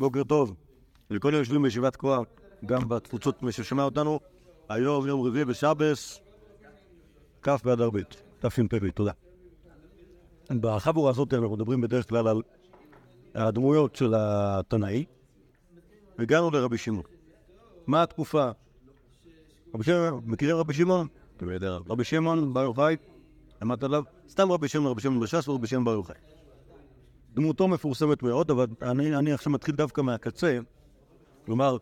[0.00, 0.54] בוקר טוב
[1.10, 2.26] לכל היושבים בישיבת כוח,
[2.66, 4.20] גם בתפוצות מי ששומע אותנו.
[4.68, 6.20] היום יום רביעי בשבס,
[7.42, 7.98] כ' באדר ב',
[8.40, 9.12] תשפ"ב, תודה.
[10.60, 12.42] בחבורה הזאת אנחנו מדברים בדרך כלל על
[13.34, 15.04] הדמויות של התנאי.
[16.18, 17.04] הגענו לרבי שמעון.
[17.86, 18.50] מה התקופה?
[19.74, 21.08] רבי שמעון, מכירים רבי שמעון?
[21.88, 22.96] רבי שמעון בר יוחאי,
[23.62, 24.02] למדת עליו?
[24.28, 26.29] סתם רבי שמעון, רבי שמעון בש"ס ורבי שמעון בר יוחאי.
[27.34, 30.58] דמותו מפורסמת מאוד, אבל אני, אני עכשיו מתחיל דווקא מהקצה,
[31.46, 31.76] כלומר,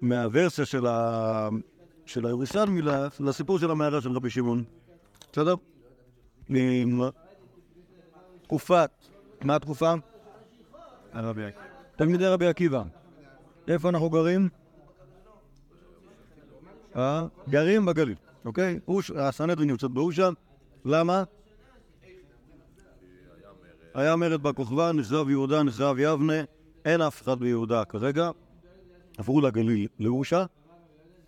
[0.00, 1.48] מהוורסיה של, ה...
[2.06, 2.80] של הירושלמי
[3.20, 4.64] לסיפור של המערה של רבי שמעון.
[5.32, 5.54] בסדר?
[8.42, 8.90] תקופת,
[9.44, 9.94] מה התקופה?
[11.96, 12.82] תלמידי רבי עקיבא.
[13.68, 14.48] איפה אנחנו גרים?
[16.96, 17.26] אה?
[17.48, 18.80] גרים בגליל, אוקיי?
[19.16, 20.28] הסנהדרין נמצאת באושה,
[20.84, 21.24] למה?
[23.94, 26.42] היה מרד בר כוכבא, נחרב יהודה, נחרב יבנה,
[26.84, 28.30] אין אף אחד ביהודה כרגע.
[29.18, 30.44] עברו לגליל, לאושה,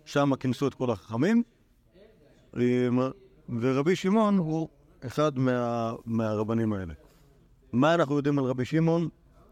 [0.05, 1.43] שם כינסו את כל החכמים,
[3.61, 4.69] ורבי שמעון הוא
[5.07, 6.95] אחד מה, מהרבנים האלה.
[7.73, 9.09] מה אנחנו יודעים על רבי שמעון?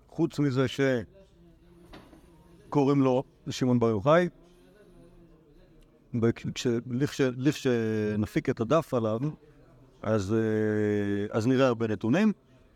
[0.09, 0.67] חוץ מזה
[2.69, 4.28] שקוראים לו שמעון בר יוחאי,
[7.37, 9.20] לכשנפיק את הדף עליו,
[10.03, 10.37] אז,
[11.31, 12.33] אז נראה הרבה נתונים.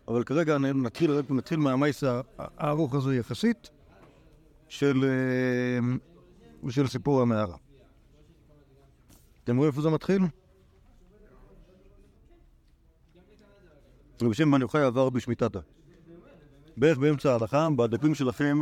[0.09, 2.05] אבל כרגע נתחיל, נתחיל מהמייס
[2.39, 3.71] הארוך הזה יחסית
[4.69, 7.57] של, אה, של סיפור המערה.
[9.45, 10.23] אתם רואים איפה זה מתחיל?
[14.23, 15.59] רבי שמעון יוחאי עבר בשמיטתה.
[16.77, 18.59] בערך באמצע ההלכה, בדפים שלכם,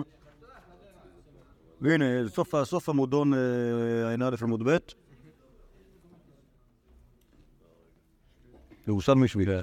[1.80, 3.38] והנה, סוף, סוף עמודון אה,
[4.12, 4.76] ע"א עמוד ב',
[8.86, 9.60] ירושלמי שביעי.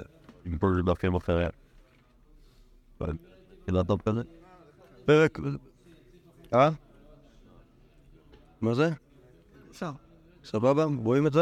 [4.05, 4.21] כזה?
[5.05, 5.39] פרק...
[6.53, 6.69] אה?
[8.61, 8.89] מה זה?
[9.71, 9.91] אפשר.
[10.43, 10.83] סבבה?
[10.83, 11.41] רואים את זה?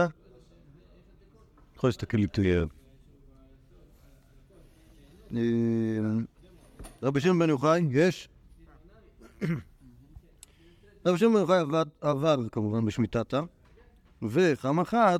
[1.76, 2.54] יכול להסתכל איתי.
[7.04, 8.30] רבי שמעון בן יוחאי, יש?
[11.06, 13.42] רבי שמעון בן יוחאי עבד כמובן בשמיטתה,
[14.22, 15.20] וחם אחד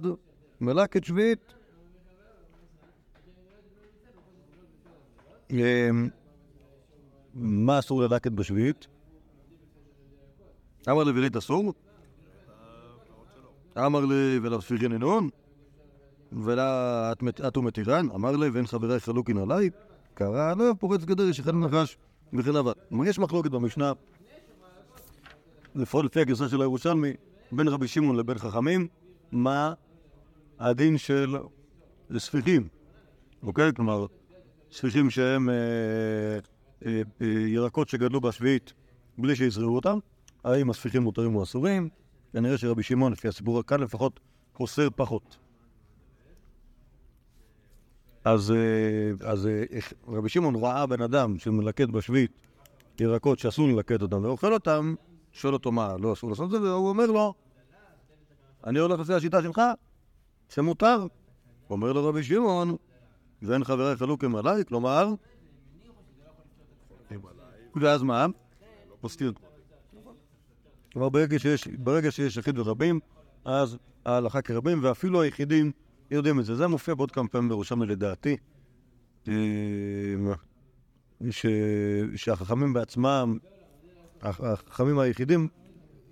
[0.62, 1.54] מלק את שביעית.
[7.34, 8.88] מה אסור ללקט בשביעית?
[10.90, 11.74] אמר לברית אסור?
[13.78, 15.30] אמר לי ולספירין אינון?
[16.32, 18.08] ולאת ומתירן?
[18.16, 19.70] אמר לי ואין חברי חלוקין עליי?
[20.14, 21.98] קרא עליו פורץ גדר ישחל נחש
[22.34, 22.74] וכן הלאה.
[22.90, 23.94] כלומר יש מחלוקת במשנה,
[25.76, 27.14] לפחות לפי הגרסה של הירושלמי,
[27.52, 28.88] בין רבי שמעון לבין חכמים,
[29.32, 29.74] מה
[30.60, 31.38] הדין של
[32.18, 32.68] ספיחים,
[33.44, 33.74] אוקיי?
[33.74, 34.06] כלומר,
[34.72, 35.60] ספיחים שהם אה, אה,
[36.36, 36.40] אה,
[37.48, 38.74] ירקות שגדלו בשביעית
[39.18, 39.98] בלי שיזרעו אותם,
[40.44, 41.90] האם הספיחים מותרים או אסורים?
[42.34, 44.20] כנראה שרבי שמעון, לפי הסיפור כאן לפחות,
[44.60, 45.38] אוסר פחות.
[48.26, 49.50] אז, אה, אז
[50.08, 52.32] רבי שמעון ראה בן אדם שמלקט בשביעית
[53.00, 54.96] ירקות שאסור ללקט אותם ואוכל אותם,
[55.32, 57.34] שואל אותו מה, לא אסור לעשות את זה, והוא אומר לו,
[58.64, 59.62] אני הולך לפי השיטה שלך,
[60.50, 61.06] שמותר.
[61.70, 62.76] אומר לו רבי שמעון,
[63.42, 65.14] ואין חברי חלוקים עליי, כלומר,
[67.82, 68.26] ואז מה?
[69.04, 69.34] מסתיר.
[70.94, 73.00] כלומר, ברגע שיש, ברגע שיש יחיד ורבים,
[73.46, 75.72] אז ההלכה כרבים, ואפילו היחידים
[76.12, 76.56] יודעים את זה.
[76.56, 78.38] זה מופיע בעוד כמה פעמים בראשם לדעתי,
[79.28, 79.34] אה,
[81.32, 81.46] ש...
[82.16, 83.38] שהחכמים בעצמם,
[84.22, 85.48] החכמים היחידים,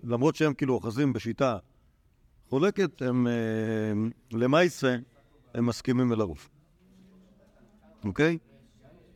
[0.03, 1.57] למרות שהם כאילו אוחזים בשיטה
[2.49, 3.34] חולקת, הם אה,
[4.31, 4.95] למעשה,
[5.53, 6.49] הם מסכימים אל הרוב.
[8.05, 8.38] אוקיי?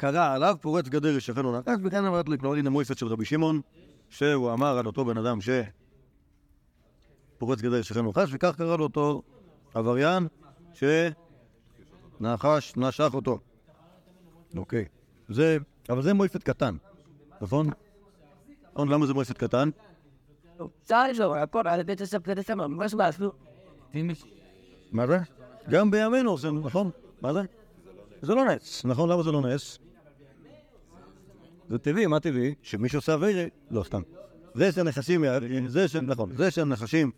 [0.02, 3.62] קרא עליו פורץ גדר ישכן ונקק, וכן אמרת לי, כלומר, הנה מויסת של רבי שמעון,
[4.10, 5.40] שהוא אמר על אותו בן אדם
[7.38, 9.22] שפורץ גדר ישכן ונחש, וכך קרא לו אותו
[9.74, 10.28] עבריין
[12.20, 13.40] שנחש, נשך אותו.
[14.58, 14.86] אוקיי.
[15.30, 15.58] זה,
[15.90, 16.76] אבל זה מויפת קטן,
[17.42, 17.70] נכון?
[18.74, 19.70] נכון, למה זה מויפת קטן?
[24.92, 25.18] מה זה?
[25.70, 26.90] גם בימינו זה נכון,
[27.22, 27.42] מה זה?
[28.22, 29.10] זה לא נס, נכון?
[29.10, 29.80] למה זה לא נס?
[31.72, 32.56] זה טבעי, מה טבעי?
[32.62, 34.02] שמי שעושה אביירה, לא סתם.
[34.54, 35.24] זה שהנחשים,
[35.68, 35.96] זה ש...
[35.96, 37.12] נכון, זה שהנחשים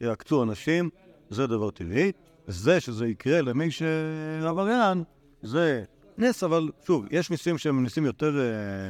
[0.00, 0.90] יעקצו אנשים,
[1.30, 2.12] זה דבר טבעי.
[2.46, 5.04] זה שזה יקרה למי שעבריין,
[5.42, 5.84] זה
[6.18, 8.34] נס, אבל שוב, יש ניסים שהם ניסים יותר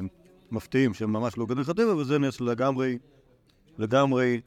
[0.00, 0.04] uh,
[0.50, 2.98] מפתיעים, שהם ממש לא גדול הטבע, וזה נס לגמרי,
[3.78, 4.40] לגמרי,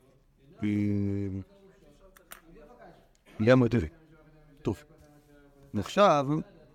[3.40, 3.88] לגמרי טבעי.
[4.62, 4.84] טוב.
[5.78, 6.28] עכשיו,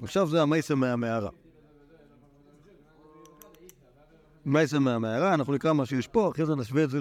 [0.03, 1.31] עכשיו זה המייסה מהמערה.
[4.49, 6.99] מייסר מהמערה, אנחנו נקרא מה שיש פה, אחרי זה נשווה את זה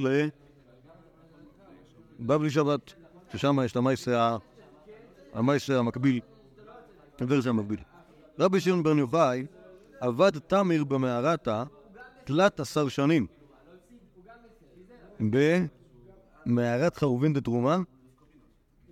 [2.19, 2.93] לבבלי שבת,
[3.31, 4.37] ששם יש את המייסר,
[5.33, 6.19] המייסר המקביל,
[7.19, 7.79] הוורסיה המקביל.
[8.39, 9.45] רבי שמעון בר יוחאי
[9.99, 11.63] עבד תמיר במערתה
[12.23, 13.27] תלת עשר שנים
[15.19, 17.77] במערת חרובין דתרומה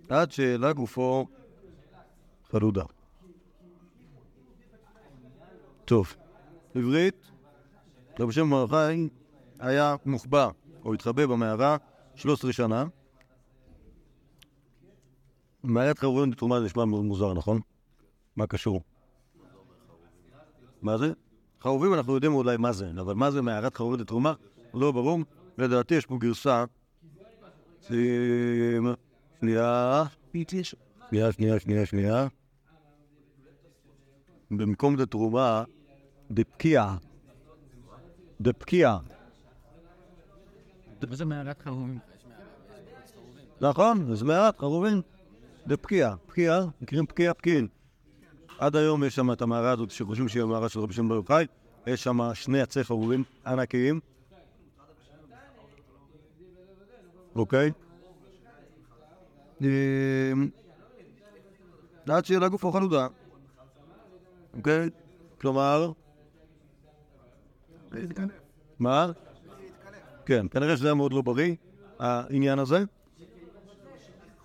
[0.08, 1.26] עד שהעלה גופו
[2.50, 2.84] חלודה.
[5.84, 6.14] טוב,
[6.74, 7.30] עברית,
[8.20, 9.08] רבי בר יוחאי
[9.58, 10.48] היה מוחבא
[10.84, 11.76] או התחבא במערה
[12.14, 12.84] 13 שנה.
[15.62, 17.60] מערת חרובין דתרומה זה נשמע מאוד מוזר, נכון?
[18.36, 18.80] מה קשור?
[20.82, 21.12] מה זה?
[21.60, 24.32] חרובים אנחנו יודעים אולי מה זה, אבל מה זה מערת חרובים לתרומה?
[24.74, 25.18] לא ברור.
[25.58, 26.64] לדעתי יש פה גרסה.
[27.80, 28.80] שנייה.
[31.10, 32.28] שנייה, שנייה, שנייה, שנייה.
[34.50, 35.64] במקום דתרומה,
[36.30, 36.96] דפקיע.
[38.40, 38.96] דפקיע.
[41.08, 41.98] מה זה מערת חרובים?
[43.60, 45.02] נכון, זה מערת חרובים.
[45.66, 46.14] דפקיע.
[46.26, 47.34] פקיע, מכירים פקיע?
[47.34, 47.68] פקיעין.
[48.58, 51.46] עד היום יש שם את המערה הזאת שחושבים שהיא המערה של רבי שמעון בר יוחאי,
[51.86, 54.00] יש שם שני עצי חרובים ענקיים.
[57.34, 57.70] אוקיי?
[59.60, 59.66] אמ,
[62.08, 63.06] עד שיהיה לגוף או חלודה.
[64.56, 64.90] אוקיי?
[65.40, 65.92] כלומר...
[68.78, 69.10] מה?
[70.26, 71.54] כן, כנראה שזה היה מאוד לא בריא,
[71.98, 72.84] העניין הזה.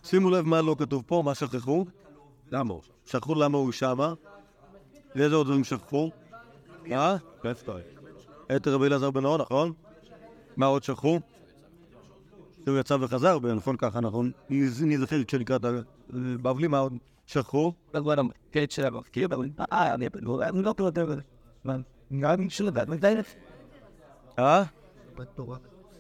[0.03, 1.85] שימו לב מה לא כתוב פה, מה שכחו.
[2.51, 2.73] למה?
[3.05, 4.13] שכחו למה הוא שמה.
[5.15, 6.09] ואיזה עוד דברים שכחו?
[6.87, 7.15] מה?
[8.55, 9.73] את רבי אלעזר בן אור, נכון?
[10.57, 11.19] מה עוד שכחו?
[12.65, 14.31] שהוא יצא וחזר, ונכון ככה, נכון?
[14.49, 15.65] נזכר כשנקרא את
[16.13, 16.93] הבבלי, מה עוד
[17.25, 17.73] שכחו?
[24.39, 24.63] אה?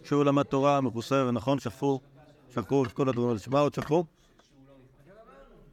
[0.03, 1.99] שהוא למד תורה מכוסה, ונכון, שכחו
[2.85, 3.39] את כל הדברים האלה.
[3.47, 4.05] מה עוד שכחו?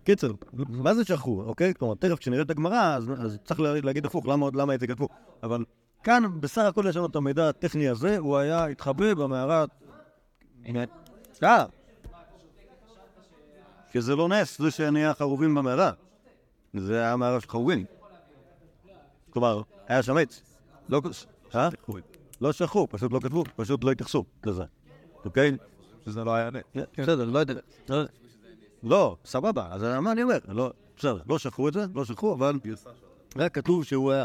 [0.04, 1.74] קיצר, מה זה שכחו, אוקיי?
[1.74, 5.08] כלומר, תכף כשנראה את הגמרא, אז, אז צריך להגיד הפוך, למה, למה את זה כתבו.
[5.42, 5.64] אבל
[6.02, 9.64] כאן, בסך הכל יש לנו את המידע הטכני הזה, הוא היה התחבא במערה...
[11.42, 11.64] אה!
[13.92, 15.92] שזה לא נס, זה שנהיה חרובים במערה.
[16.74, 17.84] זה היה מערה של חרובים.
[19.30, 20.42] כלומר, היה שם עץ.
[20.88, 21.00] לא...
[21.54, 21.68] אה?
[22.40, 24.64] לא שכחו, פשוט לא כתבו, פשוט לא התייחסו לזה.
[25.24, 25.56] אוקיי?
[26.04, 26.84] שזה לא היה נס.
[26.98, 27.54] בסדר, לא יודע.
[28.82, 30.38] לא, סבבה, אז מה אני אומר?
[30.48, 32.58] לא, בסדר, לא שכחו את זה, לא שכחו, אבל
[33.36, 34.24] היה כתוב שהוא היה,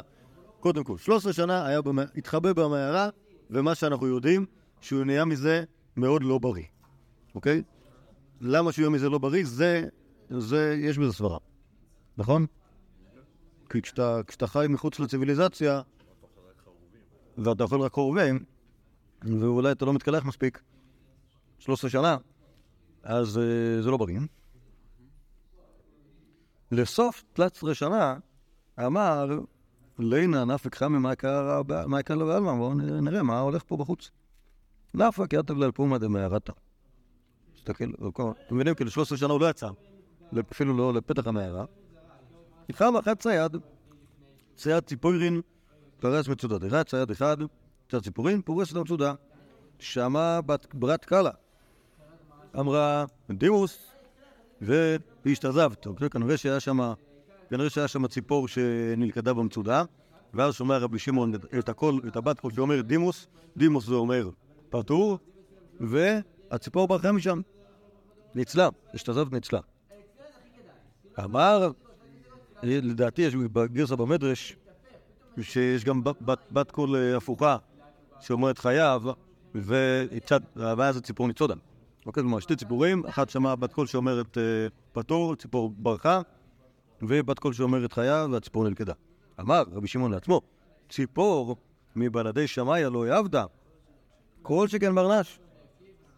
[0.60, 1.80] קודם כל, 13 שנה היה.
[2.16, 3.10] התחבא במערה,
[3.50, 4.46] ומה שאנחנו יודעים,
[4.82, 5.64] שהוא נהיה מזה
[5.98, 6.66] מאוד לא בריא,
[7.36, 7.64] אוקיי?
[8.42, 9.44] למה שהוא יהיה מזה לא בריא?
[9.46, 9.88] זה,
[10.30, 11.38] זה, יש בזה סברה,
[12.18, 12.46] נכון?
[13.74, 15.82] כי כשאתה, כשאתה חי מחוץ לציוויליזציה,
[17.38, 18.46] ואתה אוכל רק חורבים,
[19.22, 20.62] ואולי אתה לא מתקלח מספיק,
[21.60, 22.18] 13 שנה,
[23.04, 24.20] אז uh, זה לא בריא.
[26.72, 28.18] לסוף תלת עשרה שנה
[28.86, 29.40] אמר
[30.00, 31.14] לינה נפק חמי מה
[32.00, 34.12] יקר לו בעלמא, בואו נראה מה הולך פה בחוץ.
[34.94, 36.54] נפק יתב לאלפומא דמערתא.
[37.54, 37.92] תסתכל,
[38.46, 39.70] אתם מבינים, כאילו 13 שנה הוא לא יצא,
[40.52, 41.66] אפילו לא לפתח המערה.
[42.70, 43.58] נבחר באחד צייד,
[44.56, 45.42] צייד ציפורין,
[46.00, 46.66] פרס מצודות.
[46.66, 47.38] אחד צייד אחד,
[47.90, 49.14] צייד ציפורין, פורס את המצודה.
[49.80, 50.40] שמה
[50.74, 51.32] ברת קלה.
[52.60, 53.92] אמרה, דימוס,
[54.62, 55.86] והשתזבת.
[55.86, 56.10] אוקיי?
[56.10, 56.94] כנראה שהיה שם,
[57.50, 59.84] כנראה שהיה שם ציפור שנלכדה במצודה,
[60.34, 63.28] ואז שומע רבי שמעון את הכל, את הבת קול שאומר דימוס,
[63.58, 64.30] דימוס זה אומר
[64.70, 65.18] פטור,
[65.80, 67.42] והציפור ברחה משם.
[68.36, 69.60] ניצלה, אשתזבת ניצלה.
[71.24, 71.72] אמר,
[72.64, 74.56] לדעתי יש בגרסה במדרש,
[75.42, 76.04] שיש גם
[76.52, 77.58] בת קול הפוכה
[78.20, 79.04] שאומרת חייב,
[80.56, 81.54] ואז הציפור ניצודה.
[82.06, 84.44] אוקיי, כלומר, שתי ציפורים, אחת שמעה בת קול שאומרת אה,
[84.94, 86.22] פטור, ציפור ברחה,
[87.02, 88.94] ובת קול שאומרת חייב, והציפור נלכדה.
[89.40, 90.42] אמר רבי שמעון לעצמו,
[90.90, 91.56] ציפור
[91.96, 93.46] מבלעדי שמאיה לא יעבדה,
[94.42, 95.40] כל שכן ברנש.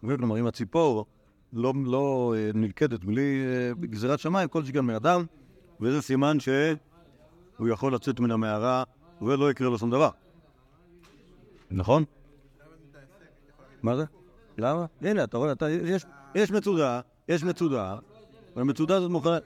[0.00, 1.06] כלומר, אם הציפור
[1.52, 5.24] לא, לא אה, נלכדת בלי אה, גזירת שמיים, כל שכן מאדם,
[5.80, 8.84] וזה סימן שהוא יכול לצאת מן המערה
[9.22, 10.10] ולא יקרה לו שום דבר.
[11.70, 12.04] נכון?
[13.82, 14.04] מה זה?
[14.58, 14.86] למה?
[15.00, 17.96] הנה, אתה רואה, אתה, יש, יש מצודה, יש מצודה,
[18.56, 19.38] והמצודה הזאת מוכנה...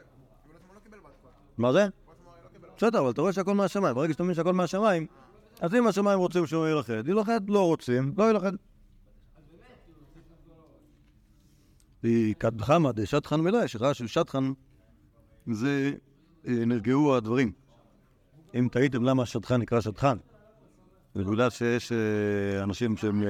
[1.58, 1.86] מה זה?
[2.76, 3.94] בסדר, אבל אתה רואה שהכל מהשמיים.
[3.94, 5.06] ברגע שאתה מבין שהכל מהשמיים,
[5.60, 8.52] אז אם השמיים רוצים שהוא ילכד, ילכד, לא רוצים, לא ילכד.
[12.38, 14.52] כד חמא דשטחן מלאי, שראה של שטחן
[15.46, 15.92] זה
[16.44, 17.52] נרגעו הדברים.
[18.54, 20.16] אם תהיתם למה השטחן נקרא שטחן,
[21.16, 23.22] בגלל שיש אה, אנשים שהם...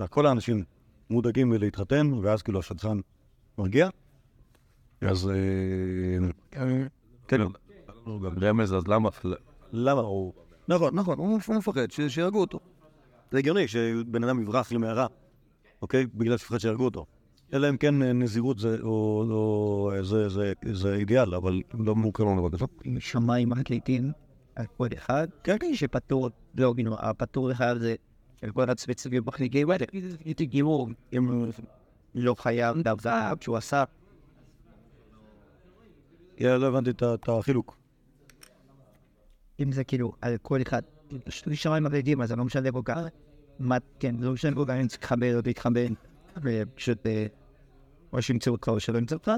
[0.00, 0.64] אה, כל האנשים
[1.10, 2.98] מודאגים מלהתחתן, ואז כאילו השדכן
[3.58, 3.88] מרגיע.
[5.00, 5.30] אז...
[5.30, 6.28] אה,
[7.28, 7.40] כן,
[8.42, 9.08] רמז, אז למה?
[9.72, 10.32] למה הוא...
[10.68, 12.60] נכון, נכון, הוא מפחד שיהרגו אותו.
[13.30, 15.06] זה הגיוני שבן אדם יברח למערה,
[15.82, 16.06] אוקיי?
[16.06, 17.06] בגלל שפחד שיהרגו אותו.
[17.54, 21.94] אלא אם כן אה, נזירות זה, או, או אה, זה, זה, זה אידיאל, אבל לא
[21.96, 22.64] מוכר לנו בבקשה.
[22.98, 24.12] שמיים מחליטים
[24.56, 25.74] על כל אחד, כן, כן.
[25.74, 27.94] שפטור, לא, כאילו, הפטור אחד זה
[28.40, 29.84] של כל הספציפיים מחליטים האלה,
[30.36, 31.50] תגידו, אם
[32.14, 33.84] לא חייב דבר שהוא עשה,
[36.40, 37.76] אה, לא הבנתי את החילוק.
[39.60, 40.82] אם זה כאילו על כל אחד,
[41.28, 42.98] שני שמיים מחליטים, אז זה לא משנה כל כך,
[43.58, 45.86] מה, כן, זה לא משנה כל כך אם צריך להתחבר או להתחבר,
[46.42, 47.26] ופשוט, אה,
[48.12, 49.30] או שימצאו אותך או שלא ימצאו אותך.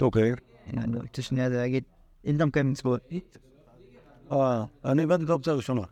[0.00, 0.32] אוקיי.
[0.76, 1.84] אני רוצה שנייה להגיד,
[2.24, 3.00] אין גם כאן מצוות,
[4.32, 5.82] אה, אני הבנתי את האופציה הראשונה.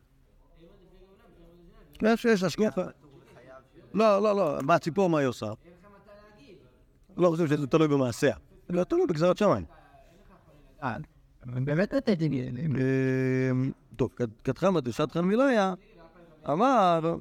[2.02, 2.86] יש, יש השגחה.
[3.94, 5.52] לא, לא, לא, מה הציפור, מה היא עושה?
[7.16, 8.36] לא חושב שזה תלוי במעשיה.
[8.68, 9.64] זה תלוי בגזרת שמיים.
[10.82, 10.96] אה,
[11.46, 14.10] באמת נתתי לי, אמ, טוב,
[14.44, 15.24] כתחם מדרשת חן
[16.50, 17.16] אמר,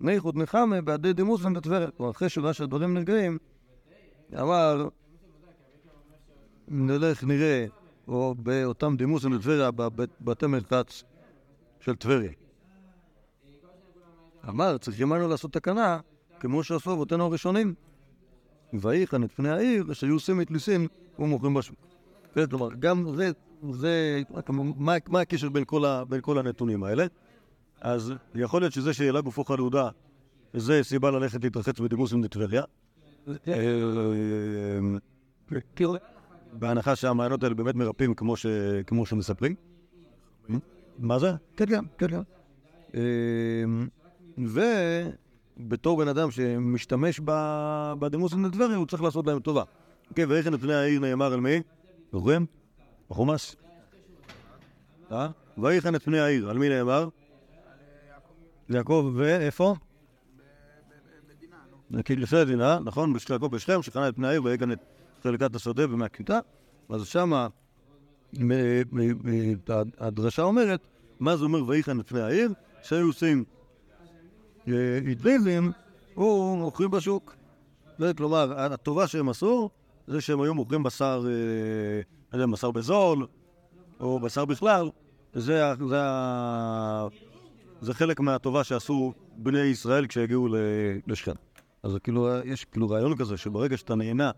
[0.00, 1.90] ניחוד נחמה בעדי דימוס ובטבריה.
[1.90, 3.38] כלומר, אחרי שורה שהדברים נרגעים,
[4.34, 4.88] אמר,
[6.68, 7.66] נלך נראה,
[8.08, 11.02] או באותם דימוס ובטבריה, בבתי מרחץ
[11.80, 12.30] של טבריה.
[14.48, 16.00] אמר, צריכים אנו לעשות תקנה,
[16.40, 17.74] כמו שעשו אבותינו הראשונים.
[18.74, 20.86] ויחן את פני העיר, שהיו עושים את ליסין
[21.18, 21.76] ומוכרים בשוק.
[22.34, 23.30] כן, כלומר, גם זה,
[23.70, 24.22] זה,
[25.08, 25.48] מה, הקשר
[26.08, 27.06] בין כל הנתונים האלה?
[27.80, 29.88] אז יכול להיות שזה שאלה גופו חלודה,
[30.54, 32.62] זה סיבה ללכת להתרחץ בדימוסים לטבריה.
[33.48, 33.54] אה,
[36.52, 38.14] בהנחה שהמעיינות האלה באמת מרפאים
[38.86, 39.54] כמו, שמספרים.
[40.98, 41.30] מה זה?
[41.56, 42.20] כן, כן, כן, כן.
[42.94, 43.64] אה,
[45.58, 47.20] ובתור בן אדם שמשתמש
[47.98, 49.62] בדימוסים לטבריה, הוא צריך לעשות להם טובה.
[50.10, 51.62] אוקיי, ואיך נתוני העיר נאמר על מי?
[52.12, 52.46] זוכרים?
[53.10, 53.56] בחומש?
[55.12, 55.28] אה?
[55.58, 57.08] ויחן את פני העיר, על מי נאמר?
[58.70, 59.74] יעקב, ואיפה?
[62.04, 63.12] כאילו לפני הדינה, נכון?
[63.30, 64.78] יעקב בשכם, שחנה את פני העיר ויגן את
[65.22, 66.38] חלקת השדה ומהכיתה.
[66.88, 67.48] אז שמה
[68.40, 69.52] מ-
[69.98, 70.86] הדרשה אומרת,
[71.20, 72.52] מה זה אומר ויחן את פני העיר?
[72.82, 73.44] שהיו עושים
[74.68, 75.70] אה, אידליזם,
[76.16, 77.36] או מוכרים בשוק.
[78.16, 79.70] כלומר, הטובה שהם עשו,
[80.06, 82.00] זה שהם היו מוכרים בשר, אה,
[82.32, 83.26] לא יודע, בשר בזול,
[84.00, 84.90] או בשר בכלל,
[85.34, 87.06] זה, ה-
[87.80, 90.56] זה, חלק מהטובה שעשו בני ישראל כשהגיעו ל-
[91.06, 91.34] לשכם.
[91.82, 94.30] אז כאילו, יש כאילו רעיון כזה, שברגע שאתה נהנה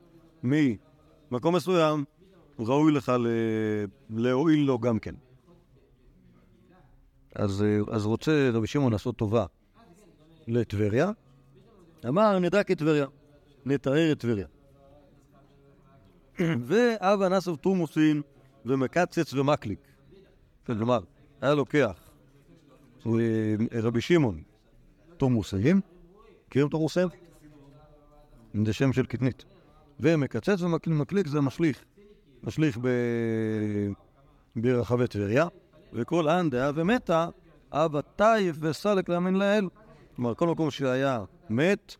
[0.42, 2.04] ממקום מסוים,
[2.58, 3.26] ראוי לך ל...
[4.10, 5.14] להועיל לו גם כן.
[7.34, 9.46] אז, אז רוצה רבי שמעון לעשות טובה
[10.48, 11.10] לטבריה,
[12.08, 13.06] אמר נדע כטבריה,
[13.66, 14.46] נטהר את טבריה.
[16.66, 18.22] ואבא נסוב תורמוסין
[18.66, 19.80] ומקצץ ומקליק.
[20.66, 21.00] כלומר,
[21.40, 22.07] היה לוקח
[23.82, 24.42] רבי שמעון
[25.16, 25.80] תורמוסים,
[26.48, 27.08] מכירים תורמוסים?
[28.64, 29.44] זה שם של קטנית.
[30.00, 31.84] ומקצץ ומקליק זה משליך.
[32.42, 32.88] משליך ב...
[34.56, 35.46] ברחבי טבריה,
[35.92, 37.28] וכל אן דעה ומתה,
[37.72, 39.68] אבא טייף וסלק להאמין לאל.
[40.16, 41.96] כלומר, כל מקום שהיה מת,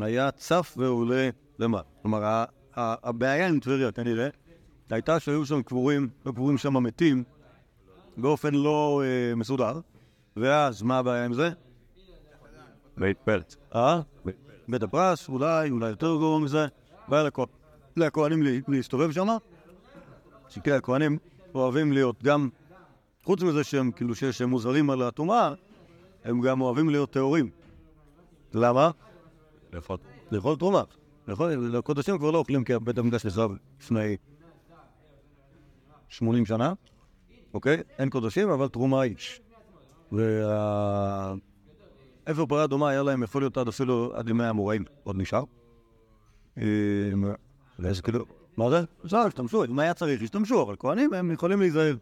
[0.00, 1.84] היה צף ועולה למעלה.
[2.02, 2.44] כלומר,
[2.76, 4.28] הבעיה עם טבריה כנראה,
[4.90, 7.24] הייתה שהיו שם קבורים, היו קבורים שם מתים
[8.16, 9.80] באופן לא אה, מסודר,
[10.36, 11.50] ואז מה הבעיה עם זה?
[12.96, 13.56] בית פרץ.
[13.74, 14.00] אה?
[14.68, 16.66] בית הפרס, אולי, אולי יותר גרוע מזה,
[17.08, 17.46] בעיה לכ-
[17.96, 19.26] לכהנים לה- להסתובב שם,
[20.48, 21.18] שכן הכהנים
[21.54, 22.48] אוהבים להיות גם,
[23.24, 25.54] חוץ מזה שהם כאילו ש- שהם מוזרים על הטומאה,
[26.24, 27.50] הם גם אוהבים להיות טהורים.
[28.54, 28.90] למה?
[29.72, 30.00] לפחות.
[30.32, 30.82] לאכול תרומה.
[31.28, 33.50] לאכול, קודשים כבר לא אוכלים כי בית המקדש נחרב
[33.80, 34.16] לפני
[36.08, 36.72] 80 שנה,
[37.54, 37.82] אוקיי?
[37.98, 39.40] אין קודשים, אבל תרומה יש.
[42.30, 45.44] אפר פרה אדומה היה להם יכול להיות עד אפילו עד ימי האמוראים, עוד נשאר.
[47.78, 48.24] ואז כאילו,
[48.56, 48.80] מה זה?
[49.04, 51.96] בסדר, השתמשו, אם היה צריך, השתמשו, אבל כהנים הם יכולים להיזהר.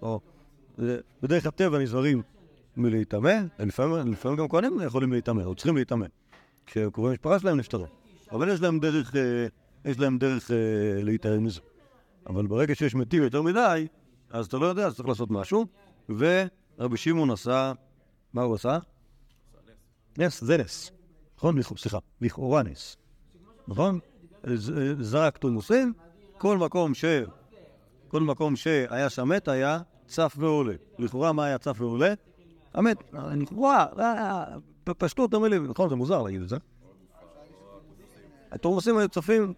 [1.22, 2.22] בדרך הטבע נזהרים
[2.76, 6.06] מלהיטמא, לפעמים גם כהנים יכולים להיטמא, או צריכים להיטמא.
[6.66, 7.86] כשקרובי משפחה שלהם נפטרים.
[8.32, 9.46] אבל יש להם דרך, אה,
[9.84, 10.56] יש להם דרך אה,
[11.02, 11.60] להיטהר מזה.
[12.26, 13.86] אבל ברגע שיש מתים יותר מדי,
[14.30, 15.66] אז אתה לא יודע, אז צריך לעשות משהו.
[16.08, 17.72] ורבי שמעון עשה,
[18.34, 18.78] מה הוא עשה?
[20.18, 20.90] נס, זה נס.
[21.36, 21.62] נכון?
[21.62, 22.96] סליחה, לכאורה נס.
[23.68, 23.98] נכון?
[25.00, 25.92] זרק תורמוסים,
[26.38, 27.04] כל מקום ש...
[28.08, 30.74] כל מקום שהיה שם מת היה צף ועולה.
[30.98, 32.14] לכאורה מה היה צף ועולה?
[32.74, 34.44] האמת, לכאורה, אה,
[34.86, 36.56] בפשטות המילים, נכון, זה מוזר להגיד את זה.
[38.52, 39.54] התורמוסים היו צפים,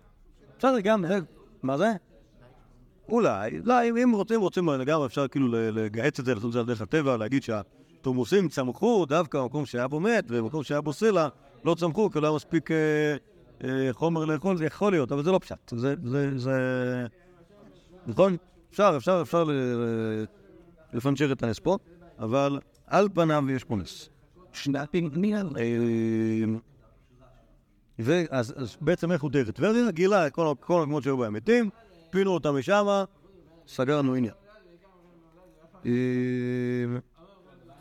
[0.58, 1.18] בסדר, גם, אה,
[1.62, 1.92] מה זה?
[3.08, 6.66] אולי, לא, אם רוצים, רוצים לגמרי, אפשר כאילו לגהץ את זה, לעשות את זה על
[6.66, 7.42] דרך הטבע, להגיד
[8.06, 11.28] שהתורמוסים צמחו דווקא במקום שהיה בו מת, ובמקום שהיה בו סלע,
[11.64, 13.16] לא צמחו, כי לא היה מספיק אה,
[13.64, 15.70] אה, חומר לאכול, זה יכול להיות, אבל זה לא פשט.
[15.70, 16.52] זה, זה, זה...
[18.06, 18.36] נכון?
[18.70, 19.44] אפשר, אפשר, אפשר
[20.92, 21.78] לפנצ'ר את הנס פה,
[22.18, 24.08] אבל על פניו יש פה נס.
[25.58, 26.58] אה,
[27.98, 29.90] ואז אז בעצם איך הוא דרך טבריה?
[29.90, 31.70] גילה את כל כל המקומות שהיו בהם מתים,
[32.10, 32.86] פינו אותם משם,
[33.66, 34.34] סגרנו עניין.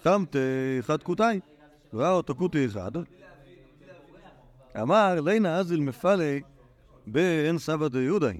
[0.08, 0.24] אה, שם
[0.80, 1.40] אחד כותאי,
[1.94, 2.92] ראה אותו כותי אחד,
[4.82, 6.42] אמר, לינה אזיל מפאלי
[7.08, 8.40] באין סבא דיהודאי.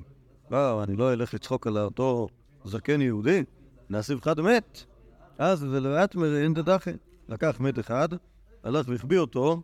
[0.52, 2.28] לא, אני לא אלך לצחוק על אותו
[2.66, 3.44] זקן יהודי,
[3.90, 4.84] נאסיב אחד מת.
[5.38, 6.92] אז ולאט אין דדחי.
[7.30, 8.10] לקח מת אחד,
[8.64, 9.62] הלך והחביא אותו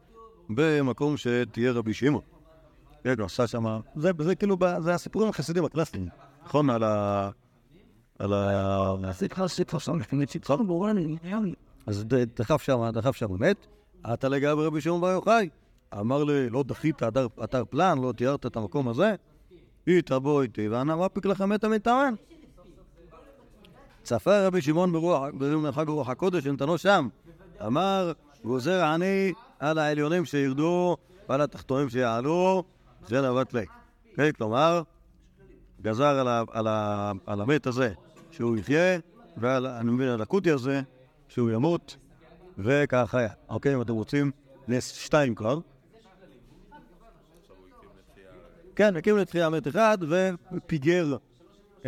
[0.50, 2.22] במקום שתהיה רבי שמעון.
[3.04, 3.80] כן, הוא עשה שם...
[3.96, 6.08] זה, זה כאילו, זה הסיפורים החסידים הקלאסיים,
[6.46, 6.70] נכון?
[6.70, 7.30] על ה...
[8.20, 8.96] על ה...
[11.88, 13.68] אז דחף שם, דחף שם מת.
[14.14, 15.50] אתה לגבי רבי שמעון בר יוחאי.
[16.00, 19.16] אמר לי, לא דחית אתר, אתר פלן, לא תיארת את המקום הזה?
[19.88, 22.16] איתה בוא איתי, ואנא מפיק לך מתה מטען.
[24.04, 27.08] צפה רבי שמעון ברוח, במרחק רוח הקודש, נתנו שם.
[27.66, 28.12] אמר,
[28.44, 30.98] גוזר אני על העליונים שירדו
[31.30, 32.64] ועל התחתונים שיעלו,
[33.08, 33.66] זה נבט לי.
[34.16, 34.82] כן, כלומר,
[35.82, 36.44] גזר
[37.26, 37.94] על, המת הזה
[38.32, 39.00] שהוא יחיה,
[39.38, 40.82] ועל, אני מבין, על הכותי הזה
[41.32, 41.98] שהוא ימות,
[42.58, 43.30] וככה היה.
[43.50, 44.32] אוקיי, אם אתם רוצים,
[44.68, 45.60] נס שתיים כבר.
[48.76, 49.98] כן, הקים לתחייה מת אחד
[50.52, 51.18] ופיגר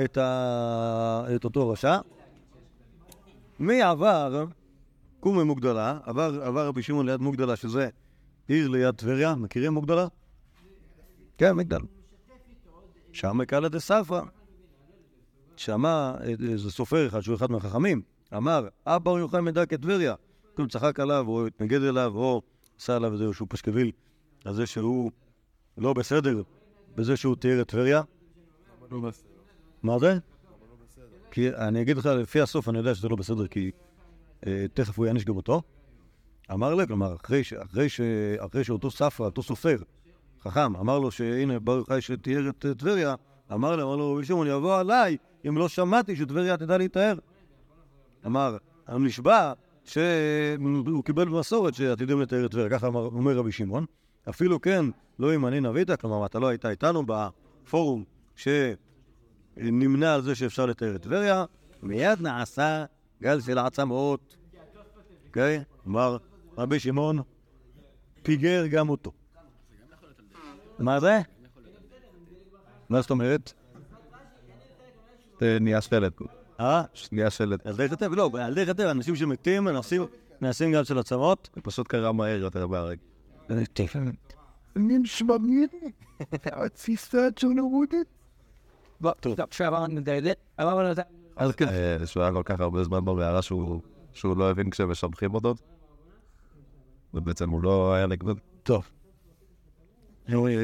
[0.03, 1.25] את, ה...
[1.35, 1.97] את אותו רשע.
[3.59, 4.45] מי עבר?
[5.19, 7.89] קומי מוגדלה, עבר, רבי שמעון ליד מוגדלה, שזה
[8.47, 10.07] עיר ליד טבריה, מכירים מוגדלה?
[11.37, 11.81] כן, מגדל.
[13.11, 14.21] שם מקאלה דה ספרא.
[15.55, 16.13] שמע
[16.49, 18.01] איזה סופר אחד, שהוא אחד מהחכמים,
[18.37, 20.15] אמר, אבא הוא יוחאי מדע כטבריה.
[20.55, 22.41] כאילו צחק עליו, או התנגד אליו, או
[22.79, 23.91] עשה עליו איזשהו פשקוויל,
[24.45, 25.11] על זה שהוא
[25.77, 26.41] לא בסדר
[26.95, 28.01] בזה שהוא תיאר את טבריה.
[29.83, 30.17] מה זה?
[31.31, 33.71] כי אני אגיד לך, לפי הסוף אני יודע שזה לא בסדר, כי
[34.47, 35.61] אה, תכף הוא יעניש גם אותו.
[36.51, 38.01] אמר לי, כלומר, אחרי, ש, אחרי, ש,
[38.37, 39.77] אחרי שאותו ספרא, אותו סופר,
[40.41, 43.15] חכם, אמר לו שהנה ברוך חי שתיאר את טבריה,
[43.53, 45.17] אמר לו, אמר לו רבי שמעון, יבוא עליי
[45.47, 47.17] אם לא שמעתי שטבריה תדע להתאר.
[48.25, 48.57] אמר,
[48.89, 49.53] אני נשבע
[49.85, 53.85] שהוא קיבל במסורת שעתידים לתאר את טבריה, ככה אמר, אומר רבי שמעון.
[54.29, 54.85] אפילו כן,
[55.19, 58.03] לא אם אני נבית, כלומר, אתה לא היית איתנו בפורום
[58.35, 61.45] שנמנה על זה שאפשר לתאר את טבריה,
[61.83, 62.85] מיד נעשה
[63.21, 64.37] גל של עצמות.
[65.27, 65.63] אוקיי?
[65.87, 66.17] אמר
[66.57, 67.19] רבי שמעון,
[68.23, 69.11] פיגר גם אותו.
[70.79, 71.19] מה זה?
[72.89, 73.53] מה זאת אומרת?
[75.41, 76.13] נהיה שלט.
[76.59, 76.83] אה?
[77.11, 77.67] נהיה שלט.
[77.67, 80.05] על דרך הטבע, לא, על דרך הטבע, אנשים שמתים נעשים-
[80.41, 81.49] נעשים גל של עצמות.
[81.55, 82.97] זה פשוט קרה מהר יותר בהרג.
[91.35, 91.67] אז כן.
[91.67, 93.81] אה, שהוא היה כל כך הרבה זמן במערה שהוא
[94.13, 95.55] שהוא לא הבין כשמשבחים אותו.
[97.13, 98.33] ובעצם הוא לא היה נגדו.
[98.63, 98.89] טוב.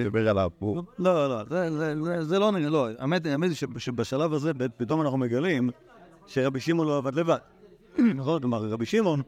[0.04, 0.50] דיבר עליו.
[0.60, 2.88] הוא- לא, לא, זה- זה- זה- זה לא נראה, לא.
[3.00, 5.70] האמת היא שב- שבשלב הזה פתאום אנחנו מגלים
[6.28, 7.38] שרבי שמעון לא עבד לבד.
[8.16, 8.42] נכון?
[8.42, 9.22] כלומר, רבי שמעון,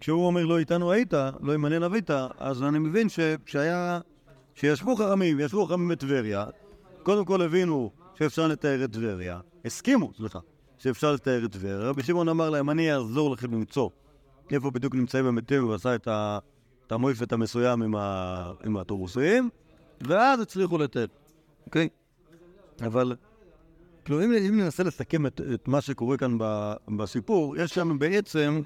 [0.00, 3.08] כשהוא אומר לא איתנו היית, לא ימנה נבית, אז אני מבין
[3.46, 4.00] שהיה...
[4.54, 6.44] שישבו חכמים, ישבו חכמים בטבריה,
[7.02, 10.38] קודם כל הבינו שאפשר לתאר את טבריה, הסכימו, סליחה,
[10.78, 11.78] שאפשר לתאר את טבריה.
[11.78, 13.88] רבי שמעון אמר להם, אני אעזור לכם למצוא
[14.50, 16.38] איפה בדיוק נמצאים המתים, הוא עשה את ה-
[16.88, 19.48] את המויפת המסוים עם ה- עם האוטובוסים,
[20.00, 21.06] ואז הצליחו לתאר,
[21.66, 21.88] אוקיי?
[22.86, 23.16] אבל,
[24.04, 28.62] כאילו, אם, ננסה לסכם את, את מה שקורה כאן ב, בסיפור, יש שם בעצם...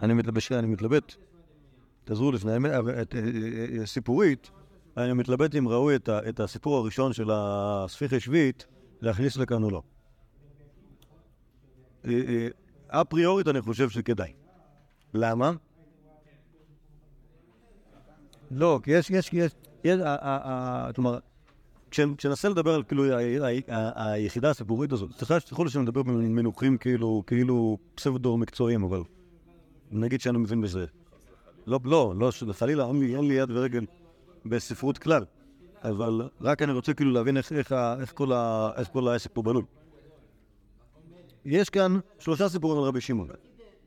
[0.00, 1.14] אני מתלבט, אני מתלבט,
[2.04, 3.02] תעזרו לפני, אה, אה,
[3.80, 4.50] אה, סיפורית,
[4.96, 8.66] אני מתלבט אם ראוי את, הסיפור הראשון של הספיחי שביעית
[9.00, 9.82] להכניס לכאן או לא.
[12.06, 12.12] אה,
[12.92, 14.32] אה, אפריורית אני חושב שכדאי.
[15.14, 15.52] למה?
[18.50, 19.52] לא, כי יש, יש, יש,
[19.84, 21.18] יש, ה- ה- ה- כלומר,
[21.90, 23.04] כש- כשננסה לדבר על כאילו
[23.94, 29.02] היחידה הסיפורית הזאת, סליחה שתסלחו לי שאני מדבר במינוחים כאילו, כאילו פסבדו מקצועיים, אבל
[29.90, 30.86] נגיד שאני מבין בזה.
[31.66, 33.86] לא, לא, לא, חלילה, אין לי, יד ורגל
[34.46, 35.24] בספרות כלל.
[35.84, 38.12] אבל רק אני רוצה כאילו להבין איך
[38.92, 39.62] כל העסק פה בנוי.
[41.44, 43.28] יש כאן שלושה סיפורים על רבי שמעון,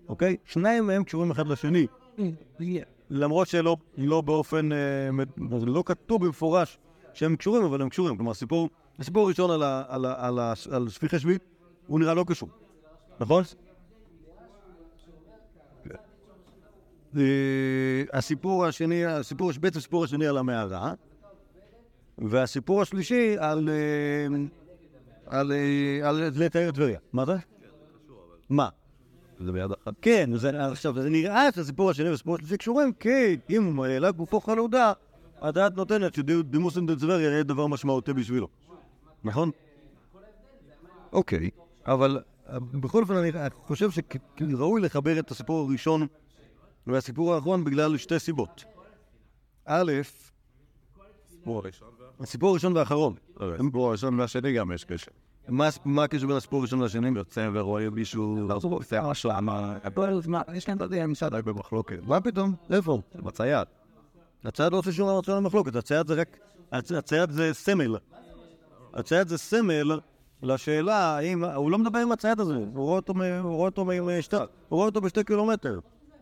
[0.09, 0.37] אוקיי?
[0.45, 1.87] שניים מהם קשורים אחד לשני,
[3.09, 4.77] למרות שלא לא באופן, אה,
[5.65, 6.77] לא כתוב במפורש
[7.13, 8.15] שהם קשורים, אבל הם קשורים.
[8.15, 10.39] כלומר, הסיפור, הסיפור הראשון על, ה, על, על,
[10.71, 11.43] על שפיכי שביעית,
[11.87, 12.49] הוא נראה לא קשור,
[13.19, 13.43] נכון?
[17.17, 20.93] אה, הסיפור השני, הסיפור, בעצם הסיפור השני על המערה,
[22.17, 24.27] והסיפור השלישי על, אה,
[25.27, 26.99] על, אה, על לתאר את טבריה.
[27.13, 27.33] מה זה?
[28.49, 28.69] מה?
[29.39, 29.93] זה ביד אחת.
[30.01, 30.29] כן,
[30.71, 34.93] עכשיו, זה נראה שהסיפור השני והסיפור השלישי קשורים, כי אם העלה גופו חלודה,
[35.41, 38.47] הדעת נותנת שדימוס אינדנצבריה יהיה דבר משמעותי בשבילו.
[39.23, 39.51] נכון?
[41.13, 41.49] אוקיי,
[41.85, 43.89] אבל אה, בכל אופן אני חושב
[44.39, 46.07] שראוי לחבר את הסיפור הראשון
[46.87, 48.63] והסיפור האחרון בגלל שתי סיבות.
[49.65, 49.91] א',
[52.19, 53.13] הסיפור הראשון והאחרון.
[53.39, 55.11] הסיפור הראשון והשני גם יש קשר.
[55.85, 57.09] מה הקשר בין הסיפור הראשון לשני?
[57.19, 59.77] יוצא ורואה מישהו עושה השלמה,
[60.53, 61.97] יש להם, אתה יודע, משרד די במחלוקת.
[62.07, 62.53] מה פתאום?
[62.71, 63.01] איפה?
[63.15, 63.67] בצייד.
[64.45, 66.37] הצייד לא עושה שום דבר של המחלוקת, הצייד זה רק...
[66.73, 67.95] הצ- הצייד זה סמל.
[68.93, 69.99] הצייד זה סמל
[70.43, 71.43] לשאלה האם...
[71.43, 73.55] הוא לא מדבר עם הצייד הזה, הוא רואה אותו, מ- הוא
[74.69, 75.79] רואה אותו, בשתי קילומטר.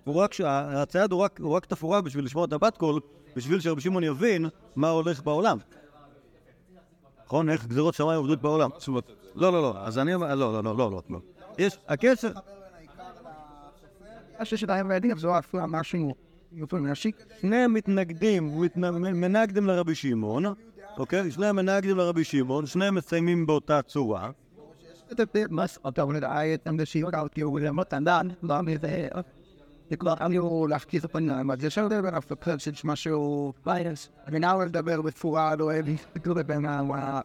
[0.07, 0.35] רק...
[0.45, 2.99] הצייד הוא רק, הוא רק תפאורה בשביל לשמוע את הבת קול,
[3.35, 5.57] בשביל שרבי שמעון יבין מה הולך בעולם.
[7.25, 7.49] נכון?
[7.49, 8.69] איך גזירות שמיים עובדות בעולם.
[9.35, 10.35] לא, לא, לא, אז אני אומר...
[10.35, 11.01] לא, לא, לא, לא, לא.
[11.09, 11.19] לא.
[11.57, 11.77] יש...
[11.87, 12.31] הקשר...
[14.39, 16.15] מה שיש להם בידים, זו אפילו משהו
[16.53, 17.11] יותר נשי.
[17.41, 20.45] שניהם מתנגדים, מתנ- מנגדים לרבי שמעון,
[20.97, 21.31] אוקיי?
[21.31, 24.29] שניהם מנגדים לרבי שמעון, שניהם מסיימים באותה צורה.
[29.89, 30.25] זה מס, אתה אומר, היית עם זה שיוק על כאילו, זה מתנדן, לא מזה, זה
[30.25, 34.09] כבר אני הוא להפקיד את הפנים, אבל זה שם דבר הפקד של משהו ויירס.
[34.31, 35.85] ונאו לדבר בפורה, לא אוהב,
[36.23, 37.21] כאילו בין ה...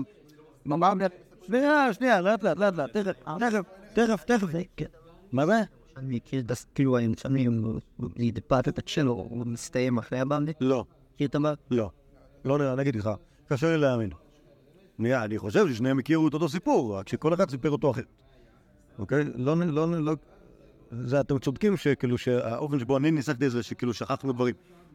[1.46, 3.16] שנייה, שנייה, לאט לאט, לאט לאט, תכף,
[3.94, 4.86] תכף, תכף, תכף.
[5.32, 5.52] מה זה?
[5.96, 6.98] אני מכיר את כאילו
[8.32, 10.52] דיפת את שלו, הוא מסתיים אחרי הבנדי.
[10.60, 11.54] לא, מכיר את המר?
[11.70, 11.90] לא.
[12.44, 13.10] לא נראה, אני אגיד לך,
[13.48, 14.10] קשה לי להאמין.
[14.98, 18.04] נראה, אני חושב ששניהם הכירו את אותו סיפור, רק שכל אחד סיפר אותו אחרת.
[18.98, 19.24] אוקיי?
[19.34, 20.14] לא, לא, לא,
[20.90, 24.54] זה אתם צודקים שכאילו שהאופן שבו אני ניסחתי את זה, שכאילו שכחנו דברים.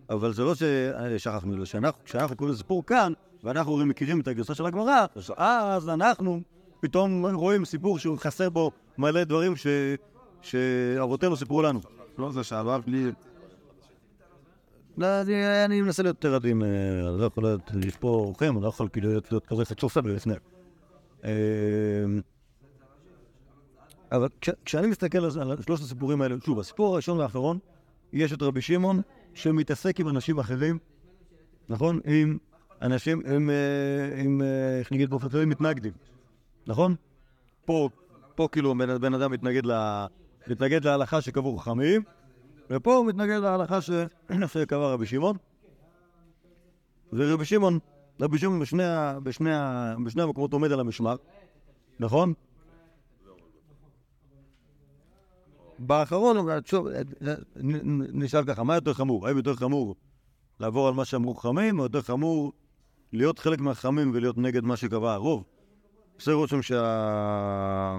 [0.10, 4.56] אבל זה לא ששכחנו, זה שאנחנו, כשאנחנו קוראים לסיפור כאן, ואנחנו הרי מכירים את הגרסה
[4.56, 5.06] של הגמרא,
[5.38, 6.42] אז- אנחנו
[6.80, 9.68] פתאום רואים סיפור שהוא חסר בו מלא דברים ש...
[10.42, 11.80] שאבותינו סיפרו לנו.
[12.18, 13.12] לא זה שעבר בלי...
[14.98, 15.08] לא,
[15.66, 16.68] אני, מנסה להיות יותר עדין, אה,
[17.10, 20.34] אני לא יכול להיות, פה אורחים, אני לא יכול כאילו להיות, כזה חצופה בפני.
[21.24, 21.30] אה,
[24.12, 27.60] אבל כש, כשאני מסתכל על שלושת הסיפורים האלה, שוב, הסיפור הראשון והאחרון,
[28.14, 29.02] יש את רבי שמעון
[29.34, 30.78] שמתעסק עם אנשים אחרים,
[31.70, 32.00] נכון?
[32.06, 32.38] עם
[32.82, 35.92] אנשים, עם, אה, עם אה, איך נגיד כללי, מתנגדים,
[36.68, 36.96] נכון?
[37.66, 37.90] פה,
[38.36, 40.06] פה כאילו בן, אדם מתנגד, ל,
[40.48, 42.02] מתנגד להלכה שקבעו חכמים,
[42.70, 43.90] ופה הוא מתנגד להלכה ש...
[44.54, 45.38] שקבע רבי שמעון.
[47.14, 47.80] ורבי שמעון,
[48.22, 48.84] רבי שמעון בשני,
[49.24, 49.50] בשני,
[50.06, 51.16] בשני המקומות עומד על המשמר,
[52.00, 52.34] נכון?
[55.80, 56.60] באחרון, אה,
[58.14, 59.28] נשאל ככה, מה יותר חמור?
[59.28, 59.96] האם יותר חמור
[60.60, 62.54] לעבור על מה שאמרו חכמים, או יותר חמור
[63.14, 65.44] להיות חלק מהחכמים ולהיות נגד מה שקבע הרוב?
[66.16, 67.98] עושה רושם שה...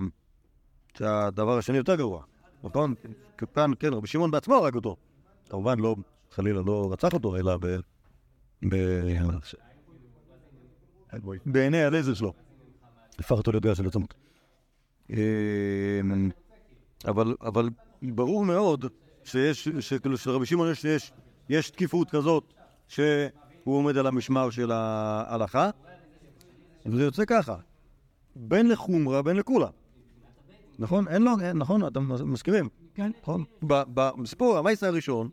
[0.98, 2.22] שהדבר השני יותר גרוע,
[2.64, 2.94] נכון?
[3.54, 4.96] כאן, כן, רבי שמעון בעצמו הרג אותו.
[5.48, 5.96] כמובן, לא,
[6.30, 7.66] חלילה לא רצח אותו, אלא ב...
[8.68, 8.76] ב...
[11.46, 12.32] בעיני הלזר שלו.
[13.18, 14.14] הפך אותו לדעה של עצמות.
[15.10, 15.16] אמ,
[17.08, 17.68] אבל, אבל
[18.02, 18.84] ברור מאוד
[19.24, 21.12] שיש, שכאילו שלרבי שמעון יש, יש,
[21.48, 22.54] יש תקיפות כזאת
[23.62, 25.70] שהוא עומד על המשמר של ההלכה,
[26.86, 27.56] וזה יוצא ככה,
[28.36, 29.68] בין לחומרה בין לקולה.
[30.78, 31.08] נכון?
[31.08, 31.86] אין לו, נכון?
[31.86, 32.68] אתם מסכימים?
[32.94, 33.10] כן.
[33.22, 33.44] נכון?
[33.62, 35.28] בסיפור המייסר הראשון,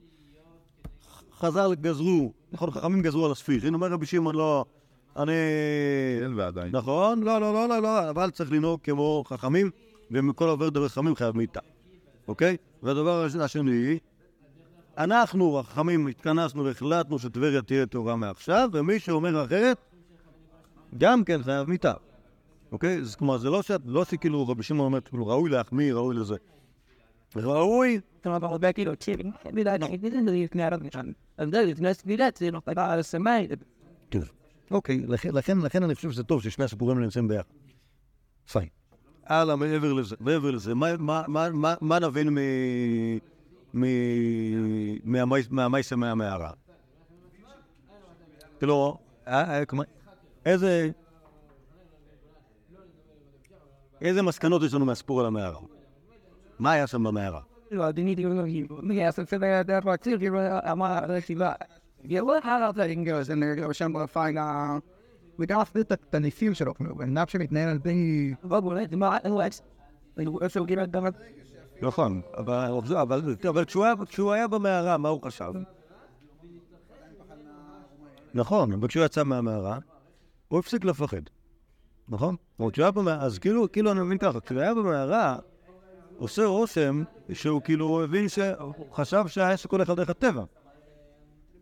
[1.40, 4.66] חז"ל גזרו, נכון, חכמים גזרו על הספיחין, אומר רבי שמעון, לא,
[5.18, 5.32] אני...
[6.24, 6.76] אין ועדיין.
[6.76, 9.72] נכון, לא, לא, לא, לא, לא, אבל צריך לנהוג כמו חכמים,
[10.12, 11.60] ומכל עובר דבר חכמים חייב מיתה,
[12.28, 12.58] אוקיי?
[12.84, 14.00] והדבר הש- השני,
[15.00, 19.78] אנחנו, החכמים, התכנסנו והחלטנו שטבריה תהיה טהורה מעכשיו, ומי שאומר אחרת,
[20.98, 21.94] גם כן חייב מיתה,
[22.72, 22.98] אוקיי?
[22.98, 23.72] אז כלומר, זה לא ש...
[23.86, 26.36] לא שכאילו רבי שמעון אומר, כאילו, ראוי להחמיא, ראוי לזה.
[27.36, 28.00] ראוי.
[34.72, 37.50] אוקיי, לכן- אני חושב שזה טוב ששני הסיפורים האלה נמצאים ביחד.
[38.52, 38.68] פיין.
[39.26, 42.38] הלאה, מעבר לזה, מעבר לזה, מה- מה- מה- מה- מה נבין מ-
[43.74, 46.52] מ- מהמי- מהמייסה מהמערה?
[48.60, 49.64] כאילו, אה, אה,
[50.46, 50.90] איזה...
[54.02, 55.60] איזה מסקנות יש לנו מהסיפור על המערה?
[56.60, 57.42] מה היה שם במערה?
[57.72, 58.16] לא, אני
[58.82, 60.40] מי עשה את זה, יכול להציל, כאילו,
[60.72, 61.54] אמר, זה סיבה.
[62.04, 62.72] יבוא הלאה,
[63.22, 64.38] זה לא שם בפיין,
[65.40, 68.34] וגם אפילו את הניסים שלו, כאילו, בן אדם שמתנהל על פי...
[71.82, 73.66] נכון, אבל,
[74.08, 75.54] כשהוא, היה, במערה, מה הוא חשב?
[78.34, 79.80] נכון, אבל כשהוא יצא מהמערה,
[80.48, 81.22] הוא הפסיק לפחד.
[82.10, 82.36] נכון?
[82.72, 85.38] כשהוא היה במערה, אז כאילו, כאילו אני מבין ככה, כשהוא היה במערה,
[86.18, 90.44] עושה רושם שהוא כאילו הבין שהוא חשב שהעסק הולך על דרך הטבע.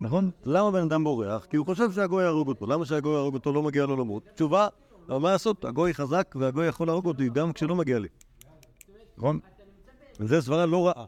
[0.01, 0.31] נכון?
[0.45, 1.45] למה בן אדם בורח?
[1.45, 2.65] כי הוא חושב שהגוי יהרוג אותו.
[2.67, 4.23] למה שהגוי יהרוג אותו לא מגיע לו למות?
[4.35, 4.67] תשובה,
[5.09, 5.65] אבל מה לעשות?
[5.65, 8.07] הגוי חזק והגוי יכול להרוג אותי גם כשלא מגיע לי.
[9.17, 9.39] נכון?
[10.19, 11.05] וזו סברה לא רעה.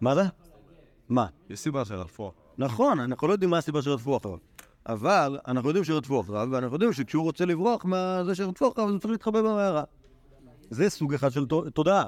[0.00, 0.22] מה זה?
[1.08, 1.26] מה?
[1.50, 2.32] יש סיבה שרדפו.
[2.58, 4.38] נכון, אנחנו לא יודעים מה הסיבה שרדפו אחריו.
[4.86, 9.00] אבל אנחנו יודעים שרדפו אחריו, ואנחנו יודעים שכשהוא רוצה לברוח מזה שרדפו אחריו, אז הוא
[9.00, 9.84] צריך להתחבא במערה.
[10.70, 12.04] זה סוג אחד של תו- תודעה.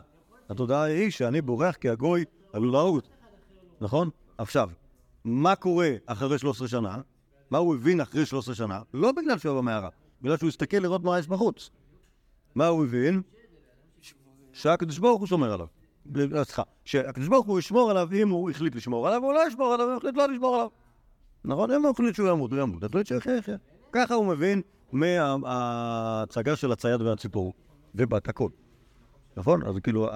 [0.50, 3.00] התודעה היא שאני בורח כי הגוי עלול להרוג.
[3.80, 4.10] נכון?
[4.38, 4.70] עכשיו,
[5.24, 6.96] מה קורה אחרי 13 שנה?
[7.50, 8.82] מה הוא הבין אחרי 13 שנה?
[8.94, 9.88] לא בגלל שהוא היה במערה,
[10.22, 11.70] בגלל שהוא הסתכל לראות מה יש בחוץ.
[12.54, 13.22] מה הוא הבין?
[14.58, 15.66] שהקדוש ברוך הוא שומר עליו.
[16.16, 19.74] אה, סליחה, שהקדוש ברוך הוא ישמור עליו אם הוא החליט לשמור עליו, או לא ישמור
[19.74, 20.68] עליו, הוא החליט לא לשמור עליו.
[21.44, 21.70] נכון?
[21.70, 22.84] אם הוא החליט שהוא ימות, הוא ימות.
[22.84, 23.56] החליט שיחיה, יחיה.
[23.92, 27.52] ככה הוא מבין מההצגה של הצייד והציפור,
[27.94, 28.48] ובת הכל.
[29.36, 29.62] נכון?
[29.62, 30.08] אז כאילו,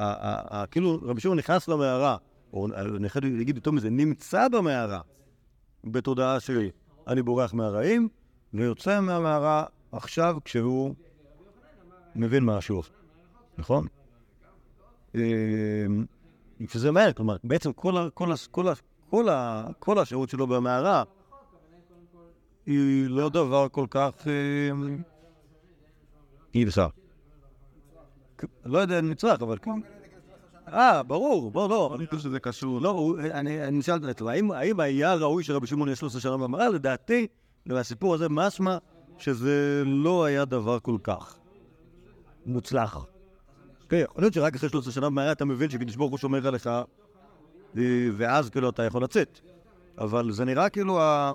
[0.70, 2.16] כאילו רבי שמעון נכנס למערה,
[2.52, 5.00] או אני יכול להגיד יותר מזה, נמצא במערה,
[5.84, 6.70] בתודעה שלי,
[7.06, 8.08] אני בורח מהרעים,
[8.54, 10.94] ויוצא מהמערה עכשיו כשהוא
[12.16, 12.90] מבין מה עושה.
[13.58, 13.86] נכון?
[15.14, 15.20] אה,
[16.68, 18.72] שזה מעניין, כלומר, בעצם כל, כל, כל,
[19.10, 19.28] כל,
[19.78, 21.02] כל השירות שלו במערה
[22.66, 24.26] היא לא דבר כל כך...
[26.54, 26.88] אי אפשר.
[28.64, 29.58] לא יודע אם נצרך, אבל...
[30.68, 31.94] אה, ברור, בוא, לא.
[31.96, 32.80] אני חושב שזה קשור.
[32.80, 36.68] לא, אני אני שאלתי אותו, האם היה ראוי שרבי שמעון יהיה 13 שנה במראה?
[36.68, 37.26] לדעתי,
[37.66, 38.78] מהסיפור הזה משמע
[39.18, 41.38] שזה לא היה דבר כל כך
[42.46, 43.06] מוצלח.
[43.92, 46.66] כן, יכול להיות שרק אחרי 13 שנה במערה אתה מבין שקדוש ברוך הוא שומר עליך,
[46.66, 46.82] אה,
[48.16, 49.40] ואז כאילו אתה יכול לצאת.
[49.98, 51.32] אבל זה נראה כאילו, ה-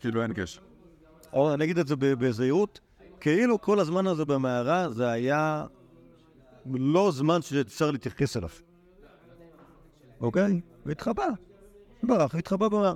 [0.00, 0.60] כאילו אין קשר.
[1.32, 2.80] או אני אגיד את זה בזהירות,
[3.20, 5.66] כאילו כל הזמן הזה במערה זה היה
[6.74, 8.48] לא זמן שאפשר להתייחס אליו.
[10.20, 10.60] אוקיי?
[10.86, 11.26] והתחבא.
[12.02, 12.94] ברח, התחבא במערה.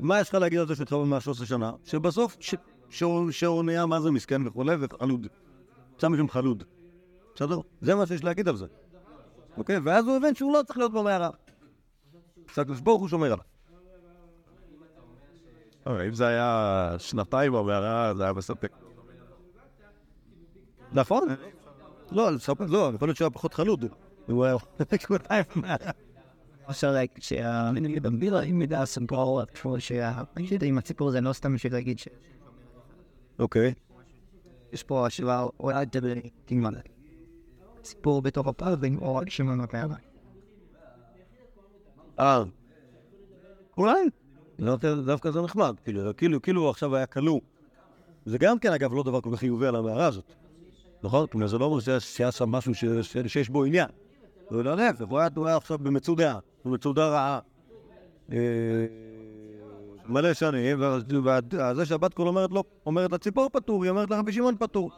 [0.00, 1.72] מה יש לך להגיד על זה שהתחבא במערה 13 שנה?
[1.84, 2.36] שבסוף,
[3.30, 5.26] שהוא נהיה מה זה מסכן וכולי, וחלוד.
[5.96, 6.64] יצא משם חלוד.
[7.34, 7.58] בסדר?
[7.80, 8.66] זה מה שיש להגיד על זה.
[9.56, 9.78] אוקיי?
[9.78, 11.30] ואז הוא הבין שהוא לא צריך להיות במערה.
[12.54, 13.38] שהקדוש ברוך הוא שומר עליו.
[16.08, 18.72] אם זה היה שנתיים במערה, זה היה מספק.
[20.92, 21.28] נכון.
[22.10, 22.30] לא,
[22.68, 23.84] לא, יכול להיות שהוא היה פחות חלוד.
[24.26, 24.56] הוא היה
[25.08, 25.90] שנתיים במערה.
[26.70, 28.82] אפשר להגיד שהמילה עם מידע
[29.54, 32.12] כמו שעם הסיפור הזה לא סתם בשביל להגיד שיש
[33.38, 33.74] אוקיי.
[34.86, 35.96] פה השוואה או עד
[36.44, 36.70] תגמר.
[37.84, 39.96] סיפור בתוך הפאבים או רק שמעון הפערה.
[42.20, 42.42] אה.
[43.78, 44.08] אולי.
[44.60, 45.74] דווקא- דווקא זה נחמד.
[45.84, 47.40] כאילו, כאילו, כאילו עכשיו היה כלוא.
[48.26, 50.32] זה גם כן, אגב, לא דבר כל כך חיובי על המערה הזאת.
[51.02, 51.26] נכון?
[51.26, 52.72] כלומר, זה לא אומר שהיה שם משהו
[53.26, 53.88] שיש בו עניין.
[54.50, 57.38] הוא לא להפך, הוא היה- עכשיו במצודה, במצודה רעה.
[58.32, 58.36] אה,
[60.06, 64.90] מלא שנים, וזה שהבת קול אומרת לו, אומרת לציפור פטור, היא אומרת לרבי שמעון פטור.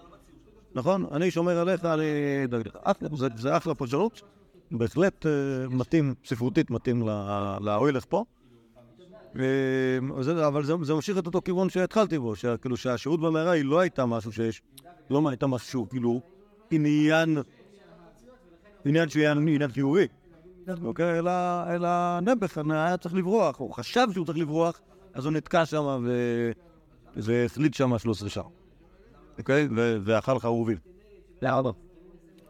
[0.74, 1.06] נכון?
[1.12, 2.02] אני שומר עליך, אני...
[2.82, 4.22] אחלה, זה- זה אחלה פרשנות.
[4.70, 5.30] בהחלט אה,
[5.70, 8.24] מתאים, ספרותית מתאים ל- להוילך פה.
[9.38, 9.98] אה,
[10.46, 14.06] אבל זה, זה ממשיך את אותו כיוון שהתחלתי בו, שכאילו שהשהות במערה היא לא הייתה
[14.06, 14.62] משהו שיש,
[15.10, 16.20] לא הייתה משהו שהוא כאילו
[16.70, 17.38] עניין,
[18.84, 20.06] עניין שהוא עניין, חיובי,
[20.84, 21.18] אוקיי?
[21.18, 21.30] אלא,
[22.20, 24.80] נעבך היה צריך לברוח, הוא חשב שהוא צריך לברוח,
[25.14, 26.06] אז הוא נתקע שם.
[27.16, 28.44] והחליט שם 13 שעה,
[29.38, 29.68] אוקיי?
[30.04, 30.78] ואכל חרובים.
[31.42, 31.70] לארבע.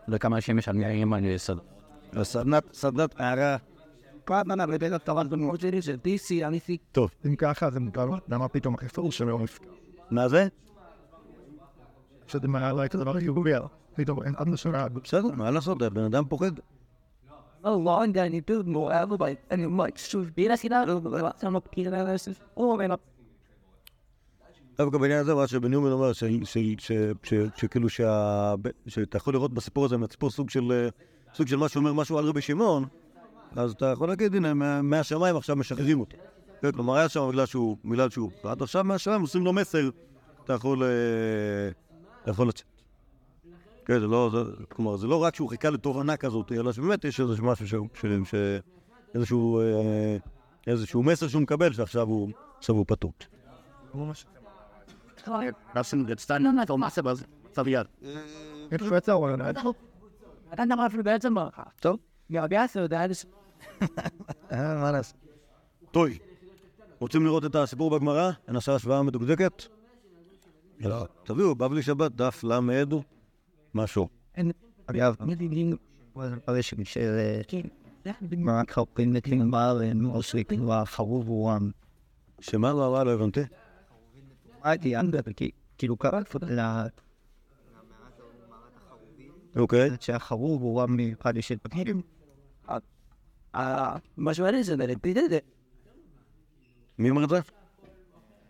[0.09, 1.55] וכמה על מיירים אני אסד.
[2.23, 3.57] סדנת, סדנת הערה,
[4.25, 6.77] פעם אני בבית התורה במות שלי של DC, אני פי...
[6.93, 9.71] טוב, אם ככה זה מותר, למה פתאום החיפור שלו נפגע?
[10.11, 10.49] מה זה?
[12.27, 13.69] שזה מעלה את הדבר חיובי עליו.
[13.95, 14.89] פתאום אין עד לשרה.
[14.89, 16.53] בסדר, מה לעשות, הבן אדם פוחד.
[17.65, 21.65] Oh, long down you do more by any much so be that you know of
[21.75, 22.37] the analysis.
[22.57, 22.91] Oh, man.
[24.79, 26.13] דווקא בעניין הזה, מה שבן יומן אומר,
[27.57, 30.89] שכאילו שאתה יכול לראות בסיפור הזה, מהסיפור סוג של
[31.35, 32.85] סוג של מה שאומר משהו על רבי שמעון,
[33.57, 36.17] אז אתה יכול להגיד, הנה, מה- מהשמיים עכשיו משחררים אותו.
[36.63, 39.91] כן, כלומר, היה שם בגלל שהוא, בגלל שהוא, ועד עכשיו מהשמיים עושים לו מסר,
[40.45, 40.89] אתה יכול, אה,
[42.49, 42.67] לצאת.
[43.85, 44.31] כן, זה לא,
[44.69, 47.89] כלומר, זה לא רק שהוא חיכה לתובנה כזאת, אלא שבאמת יש איזשהו משהו שהוא,
[49.15, 50.17] איזשהו, אה,
[50.67, 53.13] איזשהו מסר שהוא מקבל, שעכשיו הוא, עכשיו הוא פתור.
[55.75, 57.25] נאסן גדסטן, נאסן מסה בזה.
[57.55, 57.87] סביאד.
[58.73, 59.45] יש לו יצא או לא?
[60.53, 61.49] אתה נראה אפילו בעצם מה.
[61.81, 61.99] טוב.
[62.31, 63.07] מהביאס יודע,
[64.53, 65.17] אה, מה לעשות?
[65.91, 66.19] טוי.
[66.99, 68.31] רוצים לראות את הסיפור בגמרא?
[68.49, 69.63] נעשה השוואה מדוקדקת?
[70.81, 71.07] לא.
[71.25, 72.59] תביאו, בבלי שבת, דף ל'
[73.75, 74.09] משהו.
[74.91, 75.15] אביב.
[76.47, 77.19] הרשם של
[78.37, 81.71] מה קרפים לקלמר ומוסרי כבר חרוב וואם.
[82.41, 83.05] שמה לא אמרה?
[83.05, 83.41] לא הבנתי.
[84.65, 85.21] הייתי אנדר,
[85.79, 86.61] כאילו קרא ל...
[89.57, 89.91] אוקיי.
[90.01, 92.03] שהחרוב הוא וואם מיוחד של פקידים.
[94.19, 95.39] משהו על זה.
[96.99, 97.41] מי אומר את זה?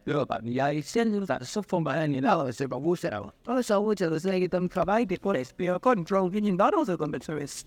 [0.07, 3.31] לא, אני אסן את הסוף בעין, לא, זה ברור שלו.
[3.48, 7.64] לא סעו את זה, גם קבעי בכל הספיר, קונטרול, גינים, לא זה גם בצוריס.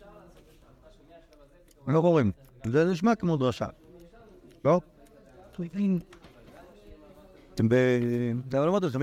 [1.88, 2.32] לא קוראים.
[2.66, 3.68] זה נשמע כמו דרשה.
[4.66, 4.82] לא?
[7.70, 7.74] ב...
[8.58, 9.00] אבל אמרתי לכם,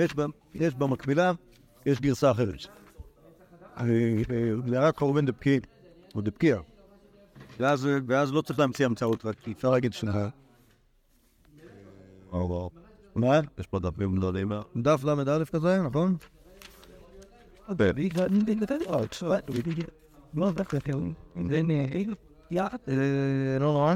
[0.54, 1.32] יש במקבילה,
[1.86, 2.54] יש גרסה אחרת.
[3.76, 3.84] אה,
[4.30, 5.60] אה, זה רק חורבן דפקי,
[6.14, 6.60] או דפקיה.
[7.60, 10.04] ואז ואז לא צריך להמציא המצאות, רק אפשר להגיד ש...
[13.14, 13.40] מה?
[13.58, 14.52] יש פה דפים גדולים.
[14.76, 16.16] דף ל"א כזה, נכון?
[22.88, 23.94] אה, לא נורא.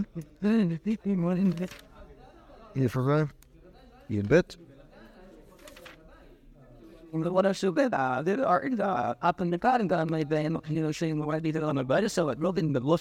[2.77, 3.38] איפה זה?
[4.11, 4.59] ينبت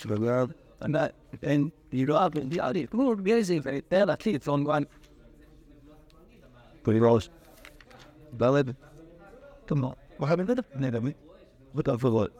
[0.08, 0.50] تمام
[0.82, 4.28] and that and you know I've been the idea more amazing for it there that
[4.28, 4.86] it's on one
[6.84, 7.30] pretty rose
[8.34, 8.76] بلد
[9.68, 11.16] تمام وحمل هذا ندمي
[11.76, 12.32] بتفضل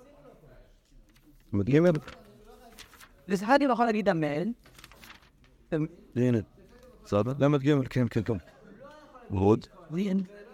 [1.54, 2.02] متجمد
[3.28, 4.54] بس هذه مخالة جدا مال
[6.16, 6.44] زين
[7.06, 8.40] صادق لما تجمل كم كم كم
[9.32, 9.68] ל"ג,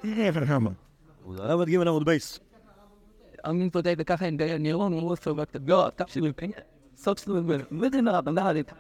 [0.01, 0.63] כן, כן, כן.
[0.63, 0.73] עוד?
[1.25, 2.39] Then, ל"ג עמוד בייס.
[3.45, 6.53] The cafe and day, and you won't know so what the God, absolutely,
[6.95, 8.73] substitute with within up and that it.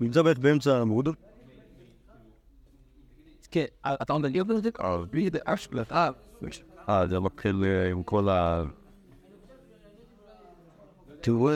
[0.00, 1.08] נמצא בערך באמצע העמוד.
[4.08, 8.02] Found the little bit of read the arshlet up, which אה, זה מתחיל אה, עם
[8.02, 8.62] כל ה...
[11.20, 11.50] תראו.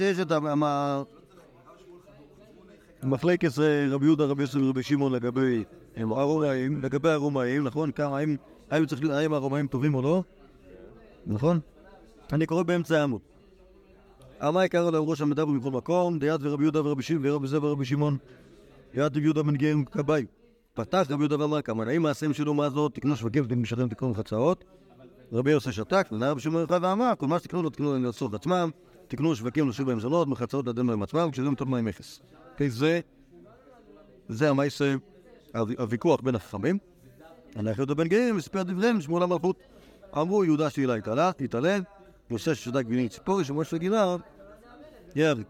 [0.00, 0.62] יש את המ-
[3.02, 3.50] מחלקת
[3.90, 5.64] רבי יהודה, רבי יוסף ורבי שמעון לגבי
[5.96, 7.92] הרומאים, לגבי הרומאים, נכון?
[7.92, 8.36] כמה, האם
[8.70, 10.22] האם צריך האם הרומאים טובים או לא?
[11.26, 11.60] נכון?
[12.32, 13.20] אני קורא באמצע העמוד.
[14.40, 17.84] אמה יקרא להם ראש המדבר מכל מקום, דיית ורבי יהודה ורבי שמעון ורבי זה ורבי
[17.84, 18.16] שמעון.
[18.96, 20.26] רבי יהודה בן גאל כבאי.
[20.74, 24.14] פתח רבי יהודה ואמר כמה נעים מעשיהם שלו מה זאת, תקנו שווקים ותקנו משלם תקנו
[24.14, 24.64] חצאות.
[25.32, 28.70] רבי יוסף שתק, ונער בשומר אחד ואמר, כל מה שתקנו לו תקנו להם לעשות עצמם,
[29.08, 32.20] תקנו שווקים לשוב בהם זונות, מחצאות לדן בהם עצמם, כשזה מתון מים מכס.
[32.60, 33.00] אוקיי, זה,
[34.28, 34.94] זה המעשה,
[35.54, 36.78] הוויכוח- הוויכוח בין החכמים.
[37.56, 39.56] אנחנו יהודה בן גאים, וסיפר דבריהם, שמואל המלכות.
[40.18, 41.82] אמרו יהודה שאלה התעלה, התעלל,
[42.30, 44.16] יוסף ששתק ביני ציפורי, שמשה גילה,
[45.14, 45.42] יהרג.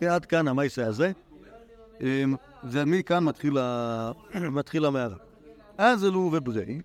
[0.00, 1.12] כן, עד כאן המעשה הזה.
[2.00, 3.24] אמ, ומכאן
[4.58, 5.16] מתחיל המערה.
[5.78, 6.80] אז אלו וברי,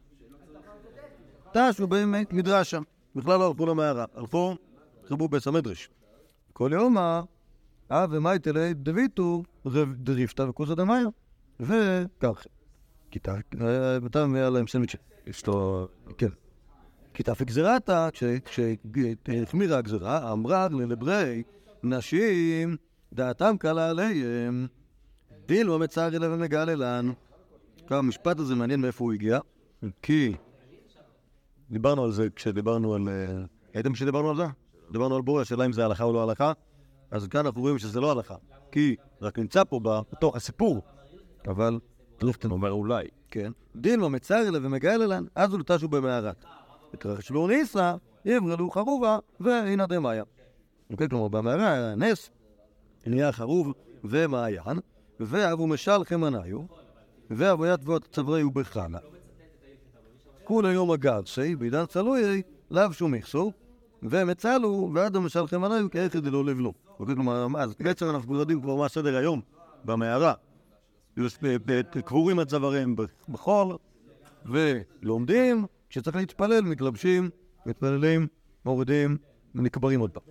[1.53, 2.79] טשו באמת מדרשה.
[3.15, 4.55] בכלל לא הלכו למערה, הלכו,
[5.07, 5.89] חרבו בית המדרש.
[6.53, 6.97] כל יום
[7.91, 9.43] אה ומייטלי דביטו
[9.97, 11.08] דריפתא וכוסא דמאיה.
[11.60, 12.45] וכך.
[13.12, 13.36] כיתה,
[14.02, 14.95] ואתה מביא להם סנדוויץ'.
[15.28, 15.88] יש לו...
[16.17, 16.28] כן.
[17.13, 18.10] כיתה וגזירתה,
[18.45, 21.44] כשהחמירה הגזירה, אמרה ללברי
[21.83, 22.75] נשים,
[23.13, 24.67] דעתם קלה עליהם,
[25.46, 27.12] דילו מצער אליו ומגל אלן.
[27.83, 29.40] עכשיו, המשפט הזה מעניין מאיפה הוא הגיע,
[30.02, 30.35] כי
[31.71, 33.10] דיברנו על זה כשדיברנו על...
[33.10, 34.44] אה, הייתם כשדיברנו על זה?
[34.92, 36.54] דיברנו על בורא, השאלה אם זה הלכה או לא הלכה,
[37.12, 38.35] אז כאן אנחנו רואים שזה לא הלכה,
[38.71, 39.79] כי רק נמצא פה
[40.13, 40.81] בתוך הסיפור,
[41.47, 41.79] אבל
[42.19, 46.45] דריפטן אומר אולי, כן, דילמה מצער אליו ומגל אלן, אז הוא תשו במערת.
[46.93, 47.95] ותרחש לו ניסה,
[48.25, 50.23] יברלו חרובה, והנה דמיה.
[50.91, 52.29] אוקיי, כלומר, במערה היה נס,
[53.05, 54.79] נהיה חרוב ומעיין,
[55.19, 56.60] ואבו משל חמניו,
[57.29, 58.99] ואבוית תבואת צבריהו בחנה.
[60.43, 62.41] כולה יום הגרסי, בעידן צלויי,
[62.71, 63.51] לבשו מכסו,
[64.04, 66.73] ומצלו, ועד המשלכם עליו, כאיכד דלא לבלו.
[67.00, 69.41] אוקיי, כלומר, אז בעצם אנחנו יודעים כבר מה סדר היום
[69.85, 70.33] במערה.
[72.06, 72.95] קבורים עד צוואריהם
[73.29, 73.77] בחול,
[74.45, 77.29] ולומדים, כשצריך להתפלל, מתלבשים,
[77.65, 78.27] מתפללים,
[78.65, 79.17] מורידים,
[79.56, 80.23] ונקברים עוד פעם.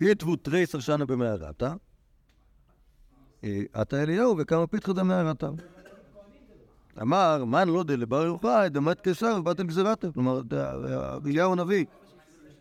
[0.00, 1.74] יתבו תריסר שנה במערתה,
[3.44, 5.48] אה, עתה אליהו וכמה פיתחא דמערתה.
[7.02, 10.12] אמר, מן לא דלבר יוחאי, דמת קיסר ובטל גזירתה.
[10.12, 10.54] כלומר, ד-
[11.26, 11.84] אליהו הנביא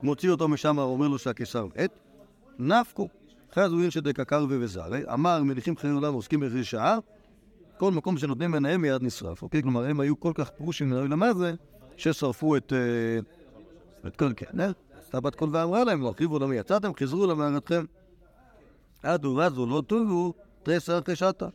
[0.04, 1.92] מוציא אותו משם, אומר לו שהקיסר מת.
[2.60, 3.08] נפקו,
[3.54, 6.98] חזו עיר שדקקר וזרי, אמר, מניחים חיי עולם ועוסקים בחצי שעה,
[7.78, 9.42] כל מקום שנותנים ביניהם מיד נשרף.
[9.42, 9.64] אוקיי?
[9.64, 11.54] כלומר, הם היו כל כך פרושים מן מה זה,
[11.98, 12.74] ששרפו את...
[12.74, 13.20] אה,
[14.08, 14.46] את כל כן,
[15.00, 17.86] עשתה בת קול ואמרה להם, לא אחיבו למי יצאתם, חזרו למערתכם.
[19.04, 20.34] עדו רזו לא טובו,
[20.64, 21.48] תריסר חשתה.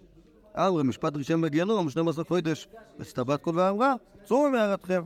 [0.57, 2.69] אמרי משפט ראשון בגיהנום, 12 חודש.
[2.99, 3.95] עשתה בת קול ואמרה,
[4.25, 5.03] צאו ממערתכם.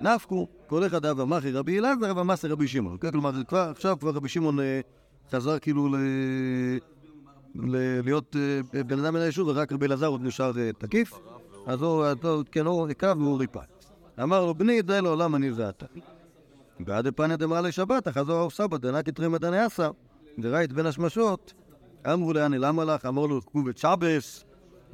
[0.00, 2.92] נפקו, כל אחד אב אמחי רבי אלעזר ואמסי רבי שמעון.
[2.94, 3.12] אוקיי?
[3.12, 4.80] כלומר, עכשיו כבר רבי שמעון אה,
[5.32, 5.88] חזר כאילו.
[8.04, 8.36] להיות
[8.74, 11.12] אה, בן אדם מן היישוב, ורק רבי אלעזר עוד נשאר אה, תקיף.
[11.66, 12.04] אז הוא,
[12.52, 13.60] כן, הוא הקרב והוא ריפא.
[14.22, 15.86] אמר לו, בני די לעולם אני ואתה.
[16.80, 19.88] בעד דפניה דמעלה שבת, חזור אוף סבא דנא כתרימא דנאסא,
[20.38, 21.52] דראית בין השמשות,
[22.12, 23.40] אמרו לאני למה לך, אמר לו
[23.70, 24.44] את שבס,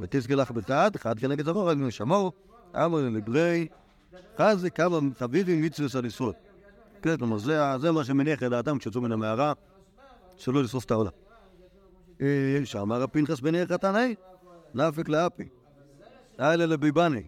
[0.00, 2.32] ותסגל לך בתעד, אחד כנגד זבור, רגל נשמור,
[2.76, 3.68] אמר לברי,
[4.38, 6.34] חזי כמה חביבים מצווה סליסות.
[7.02, 9.52] כן, כלומר, זה, מה שמניח את דעתם כשיצאו מן המערה,
[10.36, 11.10] שלא לשרוף את העולם.
[12.20, 14.14] אה, שאמר הפנחס בן ערך התנאי,
[14.74, 15.48] נפק לאפי,
[16.40, 17.22] אלה לביבני.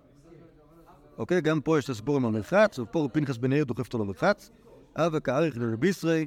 [1.18, 4.50] אוקיי, גם פה יש את הסיפור עם המרחץ, ופה פנחס בן יאיר דוחף אותו למרחץ.
[4.96, 6.26] אבא כאריך לרבי ישראל, היה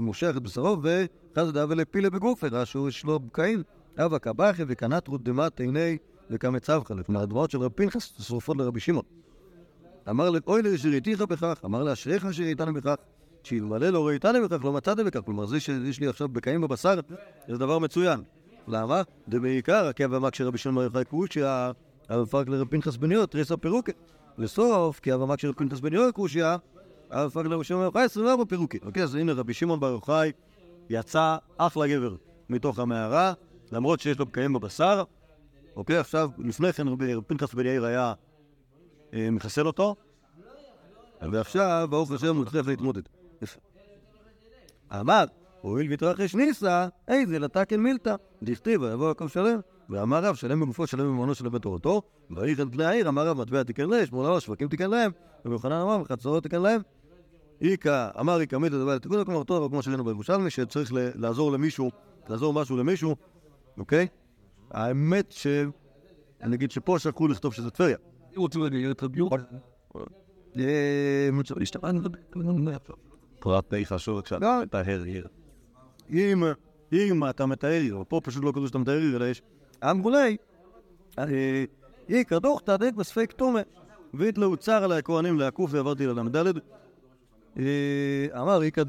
[0.00, 2.08] מושך את בשרו, וחז דאבה לפילה
[2.52, 3.62] ראה שהוא יש לו בקעים.
[3.98, 5.98] אבא כבכי וקנת רות דמת עיני
[6.30, 9.04] וקמצבך, כלומר הדמעות של רבי פנחס שרופות לרבי שמעון.
[10.10, 12.94] אמר לו, אוי לשראיתיך בכך, אמר לה, אשריך שראיתני בכך,
[13.42, 15.20] שאלמלא לא ראיתני בכך, לא מצאתי בכך.
[15.24, 17.00] כלומר, זה שיש לי עכשיו בקעים בבשר,
[17.48, 18.22] זה דבר מצוין.
[18.68, 19.02] למה?
[19.28, 21.72] דבעיקר, הכאב המק של רבי שמעון בר יוחאי קושיה,
[22.08, 23.92] המפרק לרבי פנחס בן יהודה, תריסר פירוקה.
[24.38, 26.56] לסוף, כי המק של רבי פנחס בן יהודה קושיה,
[27.10, 28.78] המפרק לרבי שמעון בר יוחאי 24 פירוקה.
[28.82, 30.32] אוקיי, אז הנה רבי שמעון בר יוחאי
[30.90, 32.14] יצא אחלה גבר
[32.48, 33.32] מתוך המערה,
[33.72, 35.02] למרות שיש לו בקעים בבשר.
[35.76, 38.12] אוקיי, עכשיו, לפני כן רבי פנחס בן יאיר היה
[39.14, 39.96] אה, מחסל אותו,
[41.32, 43.02] ועכשיו, ברוך השם, הוא הצליח להתמודד.
[45.00, 45.24] אמר,
[45.60, 49.60] הואיל ויתרחש ניסה, איזה לתקן מילתא, דכתיב, ויבוא הכל שלם.
[49.90, 52.02] ואמר רב, שלם בגופו, שלם במעונו, שלם בתורתו.
[52.30, 55.10] ויחד פני העיר, אמר רב, מטבע תיקן להם, שמונה שווקים תיקן להם,
[55.44, 56.80] וביוחנן אמר, וחצרות תיקן להם.
[57.60, 61.90] איכא, אמר איכא מיתא דבעי לתיקון, כלומר אותו דבר כמו שראינו בירושלמי, שצריך לעזור למישהו,
[62.28, 63.16] לעזור משהו למישהו,
[63.78, 64.06] אוקיי?
[64.70, 65.46] האמת ש...
[66.42, 67.96] אני אגיד שפה שכחו לכתוב שזה טבריה.
[70.58, 71.28] אה,
[73.38, 74.62] פרט די חשוב כשאתה לא.
[74.62, 75.26] מטהר עיר.
[76.10, 76.42] אם,
[76.92, 79.42] אם אתה מתאר עיר, פה פשוט לא כתוב שאתה מתאר עיר, אלא יש
[79.82, 80.36] אמבולי,
[82.08, 83.60] איכא דוכתא דק בספק תומה,
[84.14, 86.58] ויתלו צר על הכהנים לעקוף ועברתי לל"ד.
[88.40, 88.82] אמר איכא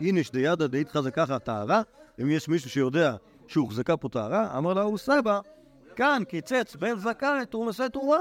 [0.00, 1.82] איניש דידא דאית חזקה טהרה,
[2.22, 5.40] אם יש מישהו שיודע שהוחזקה פה טהרה, אמר לה הוא סבא,
[5.96, 8.16] כאן קיצץ בן זכאי תרומסי תרומה.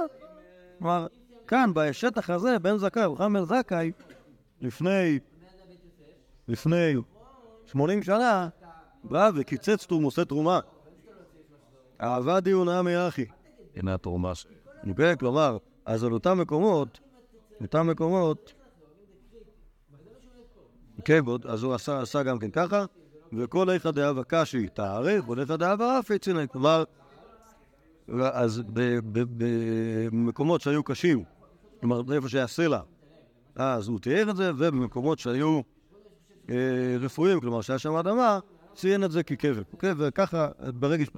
[0.80, 1.08] כלומר,
[1.48, 3.92] כאן בשטח הזה בן זכאי וחמר זכאי,
[4.62, 5.20] לפני,
[6.48, 6.96] לפני
[7.66, 8.50] 80 שנה,
[9.04, 10.60] בא וקיצץ תרומוסי תרומה.
[12.02, 13.26] אהבה דיונה מאחי.
[13.76, 14.48] הנה התרומה ש...
[14.90, 15.18] אוקיי?
[15.18, 17.00] כלומר, אז על אותם מקומות,
[17.62, 18.54] אותם מקומות,
[21.06, 22.86] כן, ועוד- אז הוא עשה, עשה גם כן ככה,
[23.34, 26.52] וכל איכא דאבה קשי תארך, וכל איכא דאבה אף יצינק.
[26.52, 26.84] כלומר,
[28.32, 28.64] אז
[30.12, 31.24] במקומות שהיו קשים,
[31.80, 32.80] כלומר, איפה שהיה סלע,
[33.56, 35.62] אז הוא תיאר את זה, ובמקומות שהיו
[36.50, 36.56] אה,
[37.00, 38.40] רפואיים, כלומר, שהיה שם אדמה,
[38.76, 39.24] ציין את זה
[39.74, 39.94] אוקיי?
[39.98, 40.48] וככה,
[40.80, 41.10] ברגע ש...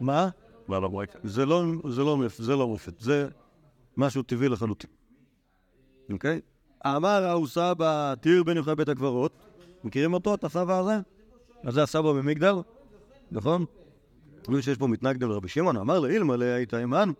[0.00, 0.28] מה
[0.68, 0.88] לא לא
[1.46, 3.28] לא, לא זה לא מופת, זה
[3.96, 4.90] משהו טבעי לחלוטין.
[6.12, 6.40] אוקיי?
[6.86, 9.32] אמר ההוא סבא, תיר בן יוחאי בית הקברות.
[9.84, 10.98] מכירים אותו, את הסבא הזה?
[11.64, 12.54] אז זה הסבא ממגדל,
[13.32, 13.64] נכון?
[14.46, 17.12] אומרים שיש פה מתנגד לרבי שמעון, אמר לאילמלא היית עמנו,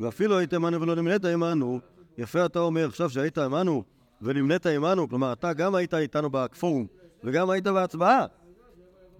[0.00, 1.80] ואפילו היית עמנו ולא נמנית עמנו,
[2.18, 3.82] יפה אתה אומר עכשיו שהיית עמנו
[4.22, 6.86] ונמנית עמנו, כלומר אתה גם היית איתנו בפורום
[7.24, 8.26] וגם היית בהצבעה.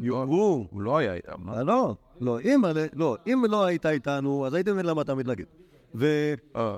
[0.00, 2.62] יואו, הוא לא היה איתם, אה, לא, לא, אם,
[2.92, 5.44] לא, אם לא היית איתנו, אז הייתם מבין למה אתה מתנגד.
[6.56, 6.76] אה,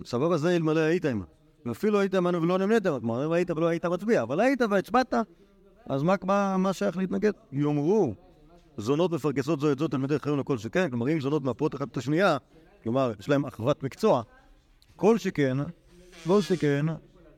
[0.00, 1.24] וסבבה זה אלמלא היית עימה.
[1.66, 5.14] ואפילו היית עמנו ולא נמנית, כלומר, אם היית ולא היית מצביע, אבל היית והצבעת,
[5.86, 7.32] אז מה, מה, מה שייך להתנגד?
[7.52, 8.14] יאמרו,
[8.76, 11.96] זונות מפרכסות זו את זו, תלמידי חיים לכל שכן, כלומר, אם זונות מאפרות אחת את
[11.96, 12.36] השנייה,
[12.82, 14.22] כלומר, יש להם אחוות מקצוע,
[14.96, 15.56] כל שכן,
[16.24, 16.86] כל שכן,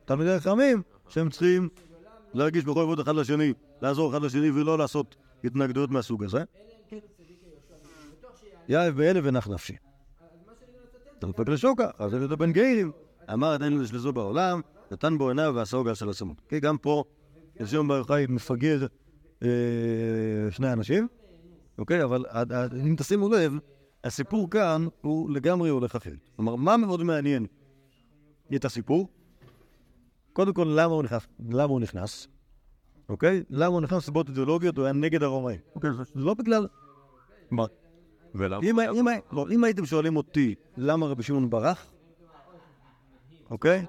[0.05, 1.69] תלמידי חכמים, שהם צריכים
[2.33, 6.43] להרגיש מחויבות אחד לשני, לעזור אחד לשני ולא לעשות התנגדויות מהסוג הזה.
[8.69, 9.75] יאהב באלה ונח נפשי.
[11.19, 12.91] תרפק לשוקה, אז זה בן גאירים.
[13.33, 14.61] אמר עדיין לשלזו בעולם,
[14.91, 16.41] נתן בו עיניו ועשה עוגה של עצמות.
[16.49, 17.03] כי גם פה,
[17.59, 18.85] יסיום בר יוחאי מפגר
[19.43, 19.47] אה,
[20.49, 21.07] שני אנשים,
[21.77, 22.03] אוקיי?
[22.03, 22.25] אבל
[22.87, 23.53] אם תשימו לב,
[24.03, 26.29] הסיפור כאן הוא לגמרי הולך אחרת.
[26.35, 27.45] כלומר, מה מאוד מעניין
[28.55, 29.07] את הסיפור?
[30.33, 31.27] קודם כל, למה הוא נכנס?
[31.49, 32.27] למה הוא נכנס?
[33.09, 33.43] אוקיי?
[33.49, 34.77] למה הוא נכנס לסיבות אידיאולוגיות?
[34.77, 35.59] הוא היה נגד הרומאים.
[35.75, 36.67] אוקיי, זה לא בגלל...
[37.51, 37.65] מה?
[38.35, 38.61] ולמה?
[39.31, 41.91] לא, אם הייתם שואלים אותי למה רבי שמעון ברח,
[43.51, 43.85] אוקיי?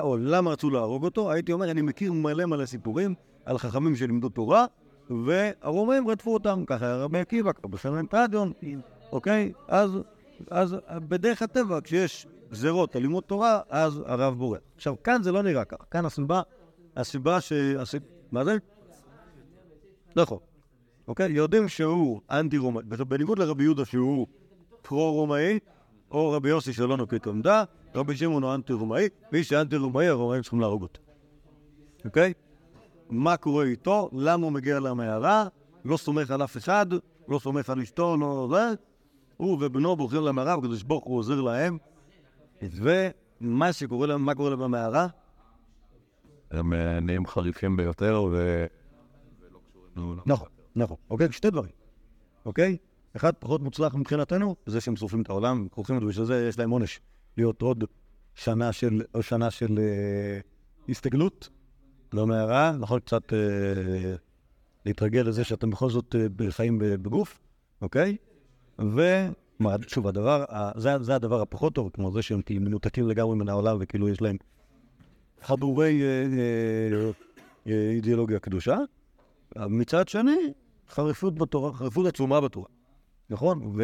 [0.00, 4.28] או למה רצו להרוג אותו, הייתי אומר, אני מכיר מלא מלא סיפורים על חכמים שלימדו
[4.28, 4.66] תורה,
[5.24, 8.52] והרומאים רדפו אותם, ככה היה רבי עקיבא, ככה בסלמן פרדיון,
[9.12, 9.52] אוקיי?
[9.68, 9.90] אז,
[10.50, 14.60] אז בדרך הטבע, כשיש גזירות על לימוד תורה, אז הרב בורח.
[14.76, 15.84] עכשיו, כאן זה לא נראה ככה.
[15.90, 16.42] כאן הסיבה,
[16.96, 17.52] הסיבה ש...
[17.52, 18.02] הסיב...
[18.32, 18.56] מה זה?
[20.16, 20.38] נכון.
[21.08, 21.32] אוקיי?
[21.32, 24.26] יודעים שהוא אנטי-רומאי, בניגוד לרבי יהודה שהוא
[24.82, 25.58] פרו-רומאי,
[26.10, 30.82] או רבי יוסי שלא נוקט עמדה, רבי שמעון הוא אנטי-רומאי, מי שאנטי-רומאי, הרומאים צריכים להרוג
[30.82, 31.00] אותו.
[32.04, 32.32] אוקיי?
[33.10, 34.10] מה קורה איתו?
[34.12, 35.48] למה הוא מגיע למערה?
[35.84, 36.86] לא סומך על אף אחד,
[37.28, 38.74] לא סומך על אשתו, לא זה.
[39.36, 41.78] הוא ובנו בורחים למערה, הקדוש ברוך הוא עוזר להם.
[42.62, 45.06] ומה שקורה להם, מה קורה להם במערה?
[46.50, 48.66] הם אה, נהיים חריפים ביותר, ו...
[50.26, 50.96] נכון, נכון.
[51.10, 51.32] אוקיי?
[51.32, 51.72] שתי דברים.
[52.46, 52.76] אוקיי?
[53.16, 56.70] אחד פחות מוצלח מבחינתנו, זה שהם שורפים את העולם, כורכים אותו, בשביל זה יש להם
[56.70, 57.00] עונש
[57.36, 57.84] להיות עוד
[58.34, 60.40] שנה של, או שנה של אה,
[60.88, 61.48] הסתגלות,
[62.12, 63.00] לא מהרע, נכון?
[63.00, 63.38] קצת אה,
[64.86, 67.40] להתרגל לזה שאתם בכל זאת אה, חיים בגוף,
[67.82, 68.16] אוקיי?
[68.78, 73.36] ומה, שוב, הדבר, ה- זה, זה הדבר הפחות טוב, כמו זה שהם כאילו מנותקים לגמרי
[73.36, 74.36] מן העולם, וכאילו יש להם
[75.42, 77.10] חדורי אה, אה,
[77.66, 78.76] אה, אידיאולוגיה קדושה.
[79.56, 80.52] מצד שני,
[80.88, 82.66] חריפות בתורה, חריפות עצומה בתורה,
[83.30, 83.76] נכון?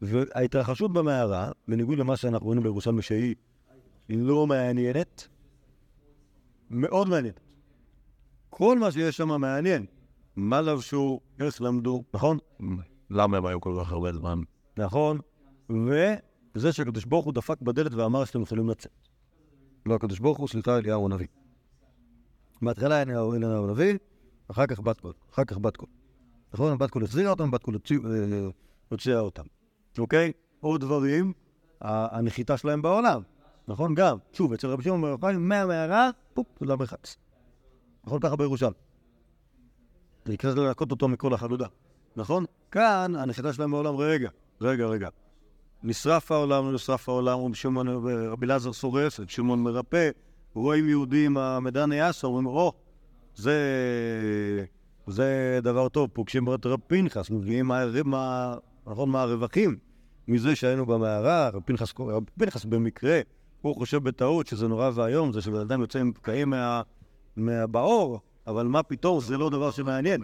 [0.00, 3.34] וההתרחשות במערה, בניגוד למה שאנחנו רואים בירושלמי שהיא
[4.08, 5.28] היא לא מעניינת,
[6.70, 7.40] מאוד מעניינת.
[8.50, 9.86] כל מה שיש שם מעניין.
[10.36, 12.38] מה לבשו, איך למדו, נכון?
[13.10, 14.40] למה הם היו כל כך הרבה זמן?
[14.76, 15.18] נכון.
[16.54, 19.08] וזה שהקדוש ברוך הוא דפק בדלת ואמר שאתם יכולים לצאת.
[19.86, 21.26] לא הקדוש ברוך הוא, סליחה, אליהו הנביא.
[22.62, 23.34] בהתחלה היה אליהו
[23.68, 23.98] הנביא,
[24.48, 25.12] אחר כך בת קול.
[25.32, 25.88] אחר כך בת קול.
[26.54, 26.78] נכון?
[26.78, 28.48] בת קול החזירה אותם, בת קול אה,
[28.88, 29.42] הוציאה אותם.
[29.98, 30.32] אוקיי?
[30.60, 31.32] עוד דברים,
[31.80, 33.22] הנחיתה שלהם בעולם.
[33.68, 33.94] נכון?
[33.94, 34.18] גם.
[34.32, 37.16] שוב, אצל רבי שמעון בר יוחאי, מהמערה, פופ, למרחץ.
[38.04, 38.20] נכון?
[38.20, 38.72] ככה בירושלים.
[40.24, 41.66] זה יקרה לנקות אותו מכל החלודה.
[42.16, 42.44] נכון?
[42.70, 44.30] כאן הנחיתה שלהם בעולם, רגע,
[44.60, 45.08] רגע, רגע.
[45.82, 47.88] נשרף העולם, נשרף העולם, רבי שמעון,
[48.30, 50.10] רבי אלעזר שורף, רבי שמעון מרפא,
[50.54, 52.72] רואים יהודים, המדן יאסו, אומרים, או,
[53.34, 53.58] זה,
[55.06, 58.54] זה דבר טוב, פוגשים את רב פנחס, מביאים מה, מה,
[58.86, 59.76] נכון, מה הרווחים
[60.28, 63.20] מזה שהיינו במערה, רב פנחס, רב פנחס במקרה,
[63.60, 66.82] הוא חושב בטעות שזה נורא ואיום, זה שבן אדם יוצא עם פקעים מה,
[67.36, 70.22] מהבאור, אבל מה פתאום, זה לא דבר שמעניין.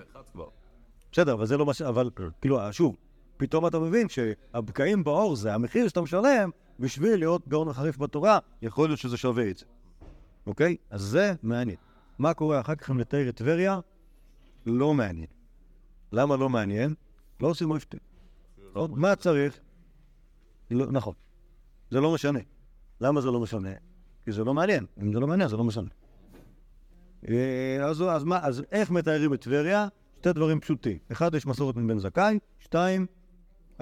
[1.12, 1.82] בסדר, אבל זה לא מה ש...
[1.82, 2.10] אבל,
[2.40, 2.96] כאילו, שוב,
[3.36, 6.50] פתאום אתה מבין שהבקעים באור זה המחיר שאתה משלם
[6.80, 9.64] בשביל להיות גאון החריף בתורה, יכול להיות שזה שווה את זה.
[10.46, 10.76] אוקיי?
[10.90, 11.76] אז זה מעניין.
[12.18, 13.80] מה קורה אחר כך אם נתאר את טבריה?
[14.68, 15.26] לא מעניין.
[16.12, 16.94] למה לא מעניין?
[17.40, 18.00] לא עושים מופתים.
[18.74, 19.60] מה צריך?
[20.70, 21.14] לא, נכון.
[21.90, 22.38] זה לא משנה.
[23.00, 23.72] למה זה לא משנה?
[24.24, 24.86] כי זה לא מעניין.
[25.02, 25.88] אם זה לא מעניין, זה לא משנה.
[27.28, 29.88] אה, אז, אז, מה, אז איך מתארים את טבריה?
[30.18, 30.98] שתי דברים פשוטים.
[31.12, 32.38] אחד, יש מסורת מבן זכאי.
[32.58, 33.06] שתיים,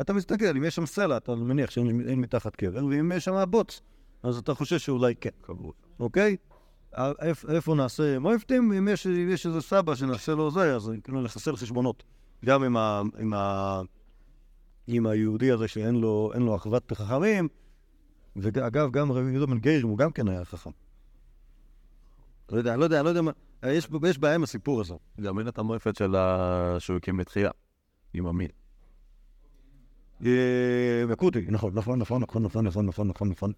[0.00, 3.44] אתה מסתכל, אם יש שם סלע, אתה מניח שאין אין מתחת קבר, ואם יש שם
[3.50, 3.80] בוץ,
[4.22, 5.30] אז אתה חושב שאולי כן.
[6.00, 6.36] אוקיי?
[7.48, 8.72] איפה נעשה מויפטים?
[8.72, 9.06] אם יש,
[9.46, 12.04] איזה סבא שנעשה לו זה, אז כאילו לחסל חשבונות.
[12.44, 13.80] גם עם, ה, עם, ה,
[14.86, 17.48] עם היהודי הזה שאין לו, לו אחוות חכמים,
[18.36, 20.70] ואגב, גם רבי יהודה בן גיירים הוא גם כן היה חכם.
[22.52, 23.30] לא יודע, לא יודע, לא יודע מה,
[23.62, 24.94] יש, יש בעיה עם הסיפור הזה.
[25.20, 26.76] גם אין את המועפת של ה...
[26.78, 27.50] שהוא הקים בתחילה,
[28.14, 28.48] עם המין.
[30.24, 33.52] אה, וקוטי, נכון, נכון, נכון, נכון, נכון, נכון, נכון, נכון,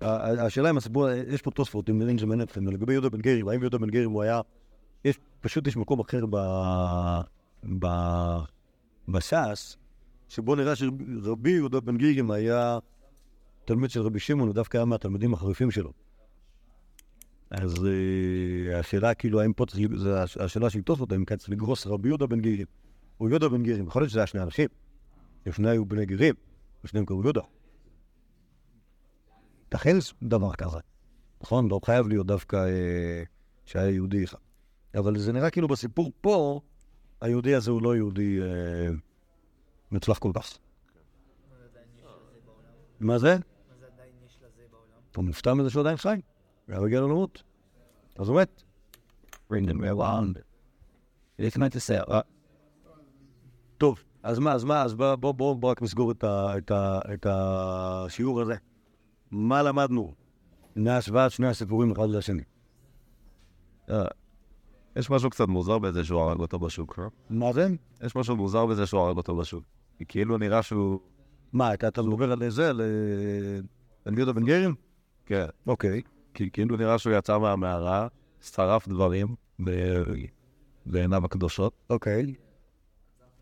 [0.00, 3.60] השאלה אם הסיפור, יש פה תוספות, אם מבין שמעניין אתכם, לגבי יהודה בן גרים, האם
[3.60, 4.40] יהודה בן גרים הוא היה,
[5.04, 6.36] יש, פשוט יש מקום אחר ב...
[7.78, 7.86] ב...
[9.08, 9.76] בש"ס,
[10.28, 12.78] שבו נראה שרבי יהודה בן גרים היה
[13.64, 15.92] תלמיד של רבי שמעון, הוא דווקא היה מהתלמידים החריפים שלו.
[17.50, 21.86] אז אה, השאלה כאילו, האם פה צריך, הש- השאלה של תוספות, האם כאן צריך לגרוס
[21.86, 22.66] רבי יהודה בן גרים,
[23.20, 24.68] או יהודה בן גרים, יכול להיות שזה היה שני אנשים,
[25.46, 26.34] לפני היו בני גרים,
[26.84, 27.40] ושניהם קראו יהודה.
[29.66, 30.78] ייתכן דבר כזה.
[31.40, 31.68] נכון?
[31.68, 33.22] לא חייב להיות דווקא אה,
[33.64, 34.38] שהיה יהודי אחד.
[34.94, 36.60] אבל זה נראה כאילו בסיפור פה,
[37.20, 38.88] היהודי הזה הוא לא יהודי אה,
[39.90, 40.58] מוצלח כל כך.
[43.00, 43.36] מה זה?
[45.10, 46.20] אתה מופתע מזה שהוא עדיין חי?
[46.66, 47.42] הוא היה מגיע לו למות.
[48.16, 48.62] אז הוא מת.
[53.78, 56.12] טוב, אז מה, אז מה, אז בוא, בוא, בוא, בוא רק נסגור
[57.14, 58.54] את השיעור הזה.
[59.30, 60.14] מה למדנו
[60.76, 62.42] מהשוואת שני הסיפורים אחד לשני?
[63.90, 64.04] אה,
[64.96, 67.04] יש משהו קצת מוזר בזה שהוא הרג אותו בשוק, לא?
[67.30, 67.68] מה זה?
[68.04, 69.64] יש משהו מוזר בזה שהוא הרג אותו בשוק.
[69.98, 71.00] כי כאילו נראה שהוא...
[71.52, 73.60] מה, אתה, מדבר על זה, על אה,
[74.04, 74.74] על יהודה בן גרים?
[75.26, 75.46] כן.
[75.66, 76.02] אוקיי.
[76.34, 78.08] כי כאילו נראה שהוא יצא מהמערה,
[78.40, 79.34] שרף דברים
[80.86, 82.34] בעיניו הקדושות, אוקיי.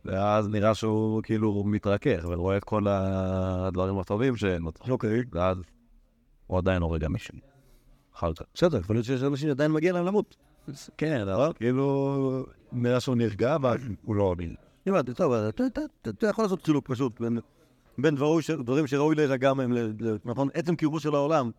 [0.05, 4.71] ואז נראה שהוא כאילו מתרכך ורואה את כל הדברים הטובים לו.
[4.89, 5.23] אוקיי.
[5.33, 5.57] ואז
[6.47, 7.41] הוא עדיין הורג אנשים.
[8.15, 8.43] אחר כך.
[8.55, 10.37] בסדר, יכול להיות שיש אנשים שעדיין מגיע להם למות.
[10.99, 14.45] כן, אבל כאילו נראה שהוא נרגע, אבל הוא לא עונה.
[14.87, 17.21] הבנתי, טוב, אתה- יכול לעשות חילוק פשוט
[17.99, 18.15] בין-
[18.65, 19.73] דברים שראוי להירגע מהם,
[20.25, 20.49] נכון?
[20.55, 21.51] עצם קיומו של העולם,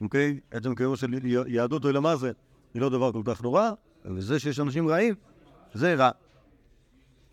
[0.00, 0.40] אוקיי?
[0.50, 1.10] עצם קיומו של
[1.46, 2.32] יהדות אוי למה זה,
[2.74, 3.70] היא לא דבר כל כך נורא,
[4.04, 5.14] וזה שיש אנשים רעים,
[5.74, 6.10] זה רע.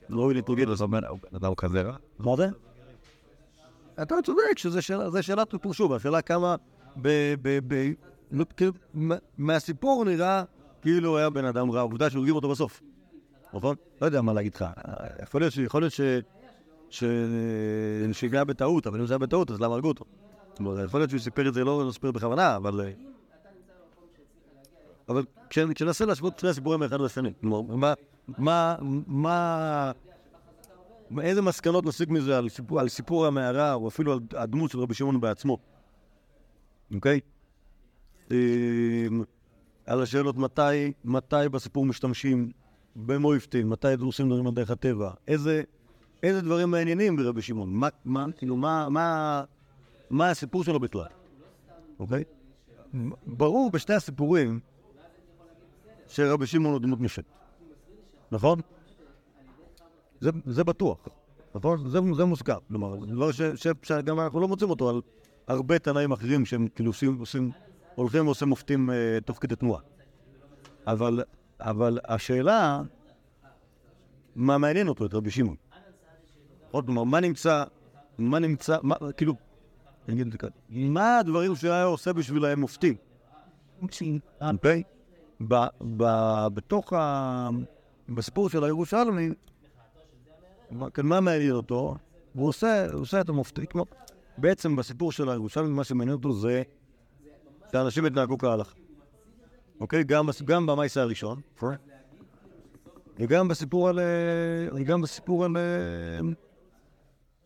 [0.10, 0.34] ראוי
[1.08, 1.96] הוא בן אדם כזה רע?
[2.20, 2.48] מה זה?
[4.02, 6.56] אתה צודק שזה שאלה, שאלת שוב, השאלה כמה,
[8.32, 10.44] נו, כאילו, מה- מהסיפור נראה
[10.82, 12.82] כאילו היה בן אדם רע, עובדה שהורגים אותו בסוף,
[13.54, 13.76] נכון?
[14.02, 14.66] לא יודע מה להגיד לך,
[15.24, 15.94] יכול להיות, ש- יכול להיות
[18.44, 20.06] בטעות, אבל אם זה היה בטעות, אז למה הרגו אותו?
[20.86, 22.82] יכול להיות שהוא סיפר את זה, לא סיפר בכוונה, אבל...
[25.10, 27.94] אבל כש- כשננסה להשוות שני הסיפורים האחד לשני, כלומר,
[28.28, 28.76] מה...
[29.08, 29.92] מה...
[31.22, 34.94] איזה מסקנות נסיק מזה על סיפור, על סיפור המערה, או אפילו על הדמות של רבי
[34.94, 35.58] שמעון בעצמו,
[36.96, 37.20] אוקיי?
[38.32, 39.24] אמ,
[39.86, 42.52] על השאלות מתי, מתי בסיפור משתמשים
[42.96, 45.64] במויפטים, מתי דורסים דברים על דרך הטבע, איזה,
[46.24, 49.44] איזה דברים מעניינים ברבי שמעון, מה, מה, כאילו, מה, מה,
[50.10, 51.06] מה הסיפור שלו בכלל,
[52.00, 52.24] אוקיי?
[53.28, 54.60] ברור בשתי הסיפורים
[56.08, 57.24] שרבי שמעון הוא דמות נשק,
[58.32, 58.60] נכון?
[60.20, 60.98] זה, זה בטוח,
[61.56, 61.90] נכון?
[61.90, 62.54] זה, זה מוסכם.
[62.68, 65.02] כלומר, זה דבר ש, ש, שגם אנחנו לא מוצאים אותו על
[65.48, 67.52] הרבה תנאים אחרים שהם כאילו עושים, עושים
[67.96, 69.82] הולכים ועושים מופתים אה, תוך כדי תנועה.
[70.88, 71.24] אבל,
[71.60, 72.82] אבל השאלה,
[74.36, 75.56] מה מעניין אותו, את רבי שמעון?
[76.72, 77.64] עוד כלומר, מה נמצא,
[78.18, 79.34] מה נמצא, מה, כאילו,
[80.08, 82.96] אני אגיד את זה ככה, מה הדברים שהיה עושה בשבילהם מופתים?
[84.42, 84.84] אוקיי?
[85.48, 85.68] ב-
[85.98, 87.50] ב- בתוך ה...
[88.10, 89.30] בסיפור של הירושלמי,
[90.72, 91.96] מה, כן, מעניין אותו?
[92.34, 93.66] הוא עושה, את המופתי.
[94.38, 96.64] בעצם בסיפור של הירושלמי, מה שמעניין אותו זה
[97.72, 98.76] שאנשים התנהגו כהלכה.
[99.80, 100.04] אוקיי?
[100.04, 101.42] גם, גם במייסה הראשון,
[103.20, 104.00] וגם בסיפור על...
[104.00, 105.58] אה, גם בסיפור על...
[105.58, 106.30] אה,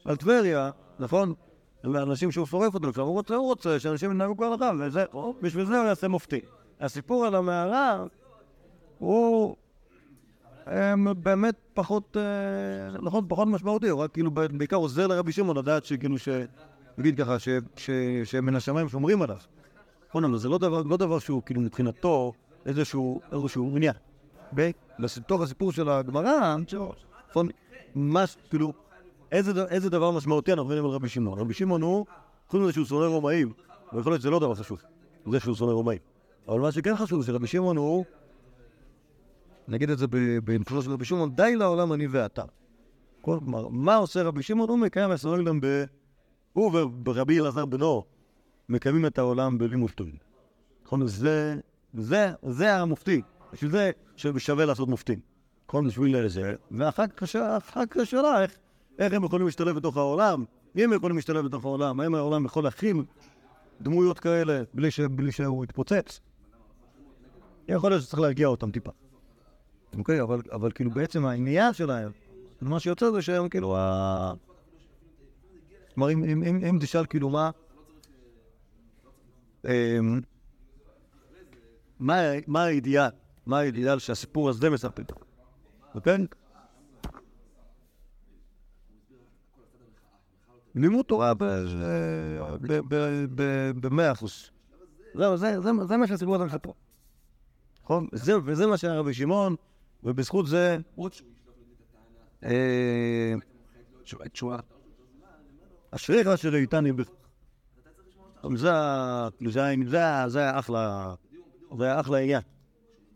[0.06, 1.34] על טבריה, נכון?
[1.84, 5.06] לאנשים שהוא שורף עכשיו הוא רוצה, הוא רוצה שאנשים ינהגו כהלכה, וזה,
[5.42, 6.40] בשביל זה הוא יעשה מופתי.
[6.80, 8.06] הסיפור על המערה
[9.00, 9.56] הוא
[11.24, 16.18] באמת פחות, אה, נכון, פחות משמעותי, הוא רק כאילו בעיקר עוזר לרבי שמעון לדעת שכאילו
[16.18, 16.30] ש...
[16.98, 17.90] נגיד ככה, ש- ש-
[18.24, 19.38] שמן השמיים שומרים עליו.
[20.10, 22.34] נכון, אבל זה לא דבר, לא שהוא כאילו מבחינתו
[22.66, 23.22] איזשהו,
[23.76, 23.94] עניין.
[25.00, 26.56] בתוך הסיפור של הגמרא,
[27.30, 27.48] נכון,
[27.96, 28.74] מה, כאילו,
[29.32, 31.40] איזה, דבר משמעותי אנחנו מבינים על רבי שמעון?
[31.40, 32.06] רבי שמעון הוא,
[32.48, 33.54] חוץ מזה שהוא שונא רומאים,
[33.94, 34.82] ויכול להיות שזה לא דבר חשוב,
[35.32, 36.00] זה שהוא שונא רומאים.
[36.48, 38.06] אבל מה שכן חשוב, שרבי שמעון הוא,
[39.68, 40.06] נגיד את זה
[40.44, 42.42] במפורש של רבי שמעון, די לעולם אני ואתה.
[43.22, 44.70] כל- כלומר, מה עושה רבי שמעון?
[44.70, 45.84] הוא מקיים העולם ב...
[46.54, 48.04] הוא ורבי אלעזר בנו
[48.70, 50.16] מקיימים את העולם בלימוד טובים.
[50.86, 51.08] נכון?
[51.08, 51.56] זה,
[51.94, 53.22] זה, זה המופתי.
[53.54, 53.92] בשביל זה
[54.38, 55.20] שווה לעשות מופתים.
[55.68, 55.88] נכון?
[55.88, 56.56] בשביל זה.
[56.72, 58.58] ואחר כך השאלה- איך,
[59.00, 60.46] איך הם יכולים להשתלב בתוך העולם,
[60.76, 63.04] אם הם יכולים להשתלב בתוך העולם, האם העולם יכול להכיל
[63.82, 66.20] דמויות כאלה בלי, ש, בלי שהוא יתפוצץ?
[67.68, 68.92] יכול להיות שצריך להרגיע אותם טיפה.
[69.98, 72.12] אוקיי, אבל, אבל כאילו בעצם העניין שלהם,
[72.62, 74.34] מה שיוצא זה שהם כאילו ה...
[75.94, 77.52] כלומר, אם, אם, אם, אם תשאל כאילו מה...
[79.66, 80.22] אמ,
[82.00, 82.16] מה,
[82.48, 83.10] מה האידיאל?
[83.46, 85.04] מה האידיאל שהסיפור הזה מספר?
[85.96, 86.18] אוקיי?
[90.76, 91.34] לימוד תורה
[93.82, 94.50] במאה אחוז.
[95.14, 96.72] זהו, זה, מה שהסיפור הזה מספר.
[97.84, 98.08] נכון?
[98.12, 99.56] זה, וזה מה שהיה רבי שמעון,
[100.04, 100.78] ובזכות זה...
[102.44, 103.34] אה,
[105.92, 107.10] אשריך אשר איתני בך.
[110.28, 111.14] זה אחלה,
[111.78, 112.42] זה היה אחלה עניין,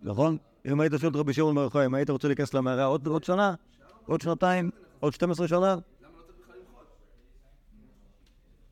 [0.02, 0.38] נכון?
[0.66, 3.24] אם היית שואל את רבי שמעון בר יוחאי, אם היית רוצה להיכנס למערה עוד עוד
[3.24, 3.54] שנה,
[4.06, 4.70] עוד שנתיים,
[5.00, 5.76] עוד 12 שנה?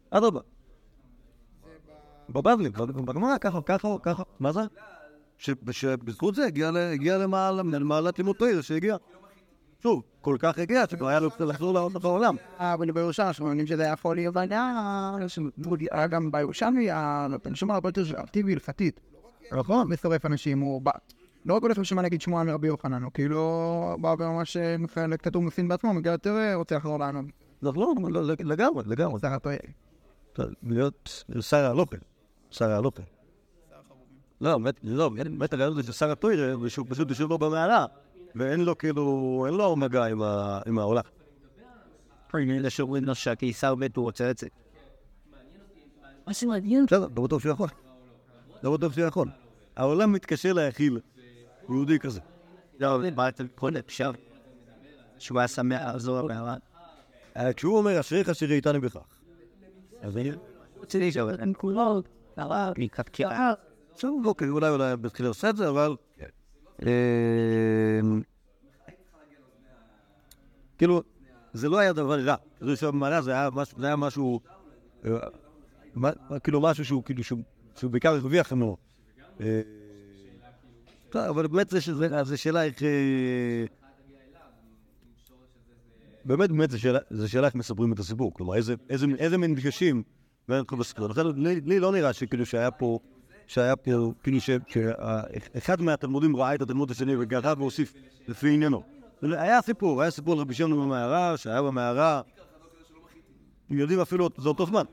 [0.09, 0.39] אדרבה.
[2.30, 4.61] בבבלי, בגמרא, ככה, ככה, ככה, מה זה?
[5.43, 6.45] ש- שבזכות זה
[6.91, 7.17] הגיע
[7.63, 8.95] למעלת לימוד תויר שהגיע.
[9.83, 12.35] שוב, כל כך הגיע שכבר היה לו קצת לחזור לעוד העולם.
[12.57, 15.17] אבל בירושלים אנחנו מאמינים שזה יכול להיות היה
[15.91, 16.87] היה גם בירושלמי,
[17.53, 18.99] שמע הרבה יותר אקטיבי הלכתית.
[19.51, 19.91] נכון?
[19.93, 20.91] מצרף אנשים, הוא בא.
[21.45, 25.67] לא רק הולך לשמוע נגיד שמוע מרבי יוחנן, הוא כאילו בא וממש מחלק כתוב מפין
[25.67, 27.25] בעצמו, מגיע יותר אה, רוצה לחזור לענות.
[27.61, 29.19] לא, לא, לא, לגמרי, לגמרי.
[29.19, 29.49] סך הכל.
[30.63, 31.97] להיות שר הלופן,
[32.51, 33.03] שר הלופן.
[34.41, 37.86] לא, באמת, לא, באמת הרעיון הזה של שר הטוירה, זה שהוא פשוט יושב לו במעלה,
[38.36, 40.05] ואין לו כאילו, אין לו מגע
[40.65, 41.03] עם העולם.
[42.36, 44.47] אלה שאומרים לו שהקיסר מת, הוא רוצה את זה.
[46.27, 46.86] מה זה מעניין?
[46.86, 47.67] בסדר, לא בטוח שהוא יכול.
[48.63, 49.27] לא בטוח שהוא יכול.
[49.75, 50.99] העולם מתקשה להכיל
[51.69, 52.19] יהודי כזה.
[52.79, 54.11] לא, מה אתה קורא אפשר?
[55.19, 56.55] שהוא היה שמח לחזור למערה.
[57.38, 58.99] אה, כשהוא אומר, אשריך אשר איתני בכך.
[60.01, 60.31] אז אני...
[60.77, 62.01] רוצה לשאול, הם כולו,
[62.38, 62.73] הרב,
[63.11, 63.53] קירה.
[63.95, 65.95] בסדר, אוקיי, אולי אולי בתחילה עושה את זה, אבל...
[66.81, 66.87] אמ,
[70.77, 71.03] כאילו,
[71.53, 72.35] זה לא היה דבר רע.
[72.61, 73.31] זה
[73.77, 74.39] זה היה משהו.
[75.05, 75.19] אה,
[76.43, 77.39] כאילו משהו שהוא כאילו, שהוא-
[77.91, 78.77] בעיקר הרוויח ממנו.
[79.41, 79.61] אה,
[81.29, 81.69] אבל באמת
[82.23, 82.83] זה שאלה איך...
[82.83, 83.65] אה,
[86.25, 86.99] באמת, באמת, זו שאלה-
[87.47, 88.33] איך מספרים את הסיפור.
[88.33, 88.75] כלומר, איזה-
[89.37, 90.03] מין דגשים.
[91.09, 91.21] לכן
[91.65, 92.99] לי לא נראה שכאילו שהיה פה,
[93.47, 93.91] שהיה פה,
[94.23, 97.93] כאילו שאחד מהתלמודים ראה את התלמוד השני וגרע והוסיף
[98.27, 98.83] לפי עניינו.
[99.21, 102.21] היה סיפור, היה סיפור על רבי שמעון במערה, שהיה במערה,
[103.69, 104.83] הם יודעים אפילו, זה אותו זמן.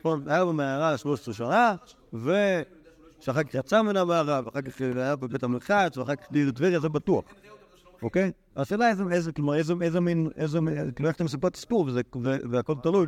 [0.00, 0.22] נכון?
[0.26, 1.74] היה במערה 13 שנה,
[2.12, 6.88] ושאחר כך יצא מן המערה, ואחר כך היה בבית המרחץ, ואחר כך לעיר טבריה, זה
[6.88, 7.24] בטוח.
[8.02, 8.30] אוקיי?
[8.56, 11.88] השאלה איזה, איזה, כלומר, איזה, מין, איזה, מין- כאילו, איך אתה מספר את הסיפור,
[12.50, 13.06] והכל תלוי.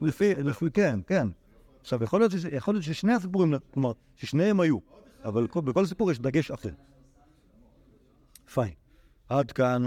[0.00, 0.34] לפי,
[0.74, 1.28] כן, כן.
[1.80, 4.78] עכשיו, יכול להיות, ש- יכול להיות ששני הסיפורים, כלומר, ששניהם היו,
[5.24, 6.70] אבל כל, בכל סיפור יש דגש אחר.
[8.54, 8.72] פיין.
[9.28, 9.86] עד כאן,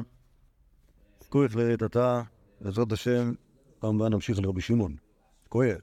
[1.29, 2.21] כוח לעת עתה,
[2.61, 3.33] בעזרת השם,
[3.79, 4.95] פעם הבאה נמשיך לרבי שמעון.
[5.49, 5.69] כואב.